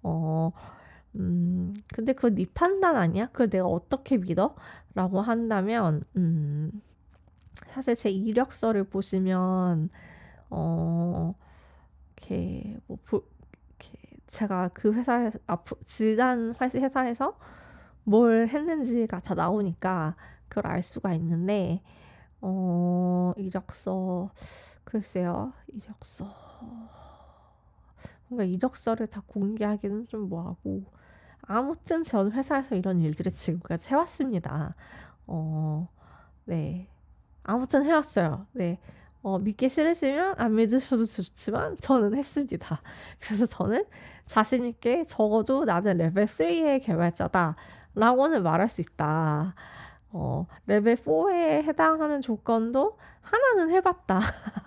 어, 0.02 0.52
음, 1.16 1.74
근데 1.94 2.12
그거 2.12 2.30
네 2.30 2.46
판단 2.54 2.96
아니야? 2.96 3.26
그걸 3.28 3.48
내가 3.50 3.66
어떻게 3.66 4.16
믿어? 4.18 4.56
라고 4.94 5.20
한다면, 5.20 6.02
음, 6.16 6.70
사실 7.68 7.96
제 7.96 8.10
이력서를 8.10 8.84
보시면, 8.84 9.90
어, 10.50 11.34
이렇게, 12.16 12.76
뭐, 12.86 12.98
보, 13.04 13.24
제가 14.34 14.70
그 14.74 14.92
회사에 14.92 15.30
앞으로 15.46 15.80
지난 15.84 16.52
회사에서 16.60 17.38
뭘 18.02 18.48
했는지가 18.48 19.20
다 19.20 19.34
나오니까 19.34 20.16
그걸 20.48 20.66
알 20.66 20.82
수가 20.82 21.14
있는데 21.14 21.82
어 22.40 23.32
이력서 23.36 24.30
글쎄요 24.82 25.52
이력서 25.68 26.26
뭔가 28.28 28.44
이력서를 28.44 29.06
다 29.06 29.22
공개하기는 29.26 30.02
좀 30.04 30.28
뭐하고 30.28 30.84
아무튼 31.42 32.02
전 32.02 32.32
회사에서 32.32 32.74
이런 32.74 33.00
일들을 33.02 33.30
지금까지 33.32 33.90
해왔습니다. 33.90 34.74
어, 35.26 35.88
네. 36.46 36.88
아무튼 37.42 37.84
해왔어요. 37.84 38.46
네. 38.52 38.80
어, 39.24 39.38
믿기 39.40 39.68
싫으시면 39.70 40.34
안 40.38 40.54
믿으셔도 40.54 41.04
좋지만 41.06 41.76
저는 41.80 42.14
했습니다. 42.16 42.80
그래서 43.20 43.46
저는 43.46 43.84
자신 44.26 44.66
있게 44.66 45.04
적어도 45.04 45.64
나는 45.64 45.96
레벨 45.98 46.26
3의 46.26 46.82
개발자다 46.84 47.56
라고는 47.94 48.42
말할 48.42 48.68
수 48.68 48.80
있다. 48.82 49.54
어, 50.12 50.46
레벨 50.66 50.96
4에 50.96 51.62
해당하는 51.64 52.20
조건도 52.20 52.98
하나는 53.22 53.70
해봤다. 53.74 54.20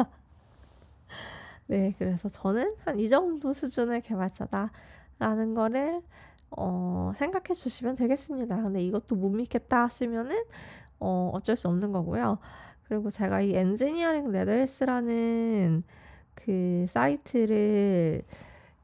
네, 1.68 1.94
그래서 1.98 2.30
저는 2.30 2.76
한 2.86 2.98
이 3.00 3.10
정도 3.10 3.54
수준의 3.54 4.02
개발자다 4.02 4.72
라는 5.20 5.54
거를 5.54 6.02
어, 6.52 7.12
생각해 7.18 7.54
주시면 7.54 7.96
되겠습니다. 7.96 8.62
근데 8.64 8.82
이것도 8.82 9.16
못 9.16 9.30
믿겠다 9.30 9.84
하시면은 9.84 10.44
어, 11.00 11.30
어쩔 11.34 11.56
수 11.56 11.68
없는 11.68 11.92
거고요. 11.92 12.40
그리고 12.88 13.10
제가 13.10 13.42
이 13.42 13.54
엔지니어링 13.54 14.32
레더스라는 14.32 15.84
그 16.36 16.86
사이트를 16.88 18.24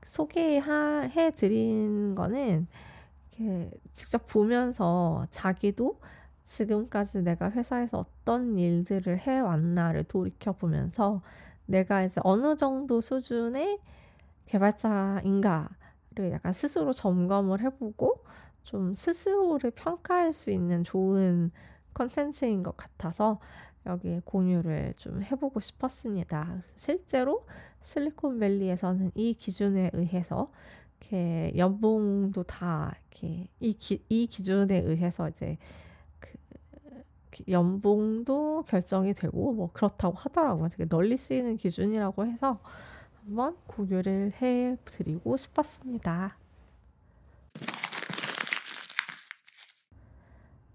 소개해 0.04 1.32
드린 1.36 2.14
거는 2.16 2.68
이렇게 3.32 3.72
직접 3.94 4.28
보면서 4.28 5.26
자기도 5.32 6.00
지금까지 6.46 7.22
내가 7.22 7.50
회사에서 7.52 8.00
어떤 8.00 8.58
일들을 8.60 9.18
해왔나를 9.18 10.04
돌이켜 10.04 10.52
보면서 10.52 11.22
내가 11.66 12.04
이제 12.04 12.20
어느 12.26 12.58
정도 12.58 13.00
수준의 13.00 13.80
개발자인가를 14.48 16.32
약간 16.32 16.52
스스로 16.52 16.92
점검을 16.92 17.62
해보고 17.62 18.24
좀 18.64 18.94
스스로를 18.94 19.72
평가할 19.72 20.34
수 20.34 20.52
있는 20.52 20.84
좋은 20.84 21.52
컨텐츠인 21.94 22.64
것 22.64 22.76
같아서 22.76 23.40
여기에 23.86 24.22
공유를 24.26 24.94
좀 24.98 25.22
해보고 25.24 25.60
싶었습니다. 25.60 26.62
실제로 26.76 27.46
실리콘밸리에서는 27.82 29.12
이 29.16 29.34
기준에 29.34 29.90
의해서 29.94 30.52
이렇게 31.00 31.52
연봉도 31.58 32.44
다 32.44 32.96
이렇게 33.12 33.48
이, 33.60 33.74
기, 33.74 34.04
이 34.08 34.28
기준에 34.28 34.80
의해서 34.80 35.28
이제 35.30 35.58
그 36.20 36.34
연봉도 37.50 38.64
결정이 38.68 39.14
되고 39.14 39.52
뭐 39.54 39.70
그렇다고 39.74 40.16
하더라고요. 40.16 40.70
되게 40.70 40.86
널리 40.86 41.18
쓰이는 41.18 41.58
기준이라고 41.58 42.26
해서 42.26 42.60
한번 43.26 43.58
공유를 43.68 44.34
해드리고 44.42 45.36
싶었습니다. 45.36 46.38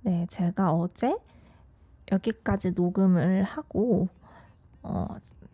네, 0.03 0.27
제가 0.31 0.73
어제 0.73 1.17
여기까지 2.11 2.73
녹음을 2.73 3.43
하고 3.43 4.09
어, 4.83 5.07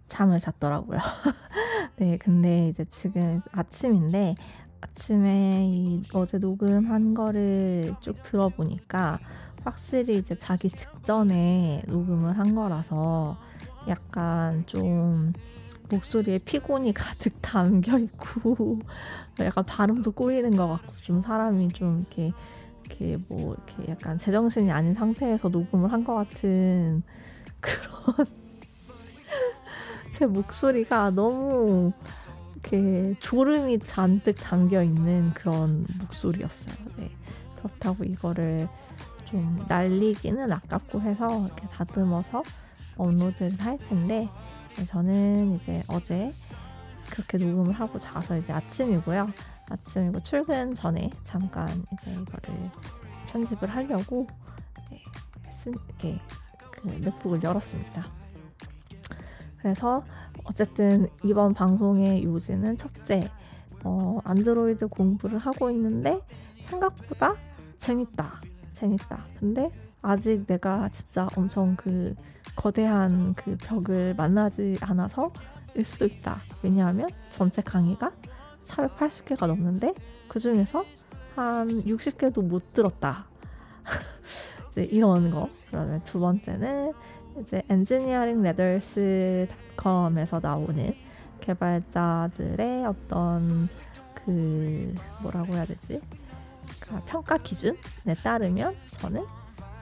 잠을 0.09 0.39
잤더라고요. 0.39 0.99
네, 1.97 2.19
근데 2.19 2.69
이제 2.69 2.85
지금 2.85 3.41
아침인데 3.53 4.35
아침에 4.81 5.67
이 5.67 6.03
어제 6.13 6.39
녹음한 6.39 7.15
거를 7.15 7.95
쭉 8.01 8.21
들어보니까 8.23 9.19
확실히 9.65 10.19
이제 10.19 10.37
자기 10.37 10.69
직전에 10.71 11.83
녹음을 11.87 12.39
한 12.39 12.55
거라서 12.55 13.39
약간 13.89 14.65
좀 14.67 15.33
목소리에 15.89 16.39
피곤이 16.39 16.93
가득 16.93 17.41
담겨 17.43 17.99
있고 17.99 18.79
약간 19.41 19.65
발음도 19.65 20.13
꼬이는 20.13 20.57
것 20.57 20.69
같고 20.69 20.97
좀 20.97 21.21
사람이 21.21 21.71
좀 21.71 22.01
이렇게 22.01 22.33
이렇게 22.85 23.19
뭐 23.29 23.55
이렇게 23.55 23.91
약간 23.93 24.19
제정신이 24.19 24.71
아닌 24.71 24.95
상태에서 24.95 25.49
녹음을 25.49 25.93
한 25.93 26.05
것 26.05 26.15
같은 26.15 27.03
그런 27.61 28.27
제 30.13 30.27
목소리가 30.27 31.11
너무 31.11 31.93
이렇게 32.53 33.15
졸음이 33.21 33.79
잔뜩 33.81 34.35
담겨 34.37 34.83
있는 34.83 35.33
그런 35.35 35.87
목소리였어요. 35.99 36.75
네. 36.97 37.11
그렇다고 37.57 38.05
이거를 38.05 38.69
좀 39.25 39.65
날리기는 39.69 40.53
아깝고 40.53 41.01
해서 41.01 41.47
이렇게 41.47 41.67
다듬어서 41.69 42.43
업로드를 42.97 43.59
할 43.61 43.79
텐데 43.79 44.29
네, 44.77 44.85
저는 44.85 45.55
이제 45.57 45.83
어제 45.89 46.31
그렇게 47.11 47.39
녹음을 47.39 47.73
하고 47.73 47.99
자서 47.99 48.37
이제 48.37 48.53
아침이고요. 48.53 49.29
아침이고 49.69 50.21
출근 50.21 50.75
전에 50.75 51.11
잠깐 51.23 51.69
이제 51.93 52.13
이거를 52.13 52.71
편집을 53.29 53.69
하려고 53.69 54.27
네, 54.91 55.03
이렇게 55.67 56.21
그 56.71 56.89
맥북을 56.89 57.43
열었습니다. 57.43 58.05
그래서 59.59 60.05
어쨌든 60.45 61.09
이번 61.23 61.55
방송의 61.55 62.23
요지는 62.23 62.77
첫째, 62.77 63.31
어, 63.83 64.19
안드로이드 64.25 64.89
공부를 64.89 65.39
하고 65.39 65.71
있는데 65.71 66.21
생각보다 66.67 67.35
재밌다. 67.79 68.41
재밌다. 68.73 69.25
근데 69.39 69.71
아직 70.03 70.47
내가 70.47 70.89
진짜 70.91 71.27
엄청 71.35 71.77
그 71.77 72.15
거대한 72.57 73.35
그 73.35 73.57
벽을 73.57 74.15
만나지 74.15 74.77
않아서 74.83 75.33
일 75.75 75.85
수도 75.85 76.05
있다. 76.05 76.39
왜냐하면 76.63 77.09
전체 77.31 77.63
강의가 77.63 78.13
480개가 78.65 79.47
넘는데 79.47 79.95
그 80.29 80.39
중에서 80.39 80.85
한 81.35 81.69
60개도 81.85 82.43
못 82.43 82.73
들었다. 82.73 83.27
이제 84.69 84.85
이런 84.85 85.31
거. 85.31 85.49
그러면 85.69 86.03
두 86.05 86.21
번째는 86.21 86.93
이제 87.41 87.63
엔지니어링 87.69 88.43
레더스닷컴에서 88.43 90.41
나오는 90.41 90.95
개발자들의 91.41 92.87
어떤 92.87 93.69
그 94.25 94.95
뭐라고 95.23 95.55
해야 95.55 95.65
되지? 95.65 96.01
그 96.81 97.01
평가 97.07 97.37
기준에 97.39 98.15
따르면 98.23 98.75
저는 98.91 99.25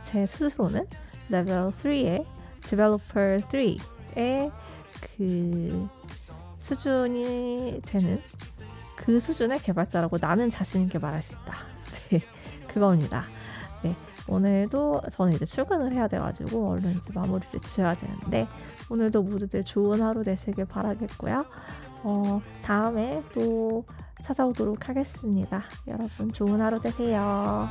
제 0.03 0.27
스스로는 0.27 0.87
레벨 1.29 1.71
3의 1.71 2.25
Developer 2.63 3.41
3의 3.49 4.53
그 5.17 5.89
수준이 6.57 7.81
되는 7.85 8.19
그 9.05 9.19
수준의 9.19 9.61
개발자라고 9.61 10.19
나는 10.21 10.51
자신 10.51 10.83
있게 10.83 10.99
말할 10.99 11.21
수 11.23 11.35
있다. 11.35 11.55
네, 12.11 12.21
그겁니다. 12.69 13.25
네, 13.83 13.97
오늘도 14.29 15.03
저는 15.11 15.33
이제 15.33 15.45
출근을 15.45 15.93
해야 15.93 16.07
돼가지고 16.07 16.71
얼른 16.71 16.91
이제 16.91 17.11
마무리를 17.13 17.61
지어야 17.61 17.95
되는데 17.95 18.47
오늘도 18.89 19.23
모두들 19.23 19.65
좋은 19.65 20.01
하루 20.01 20.23
되시길 20.23 20.67
바라겠고요. 20.67 21.45
어, 22.05 22.41
다음에 22.63 23.23
또 23.35 23.85
찾아오도록 24.23 24.89
하겠습니다. 24.89 25.63
여러분 25.89 26.33
좋은 26.33 26.61
하루 26.61 26.81
되세요. 26.81 27.69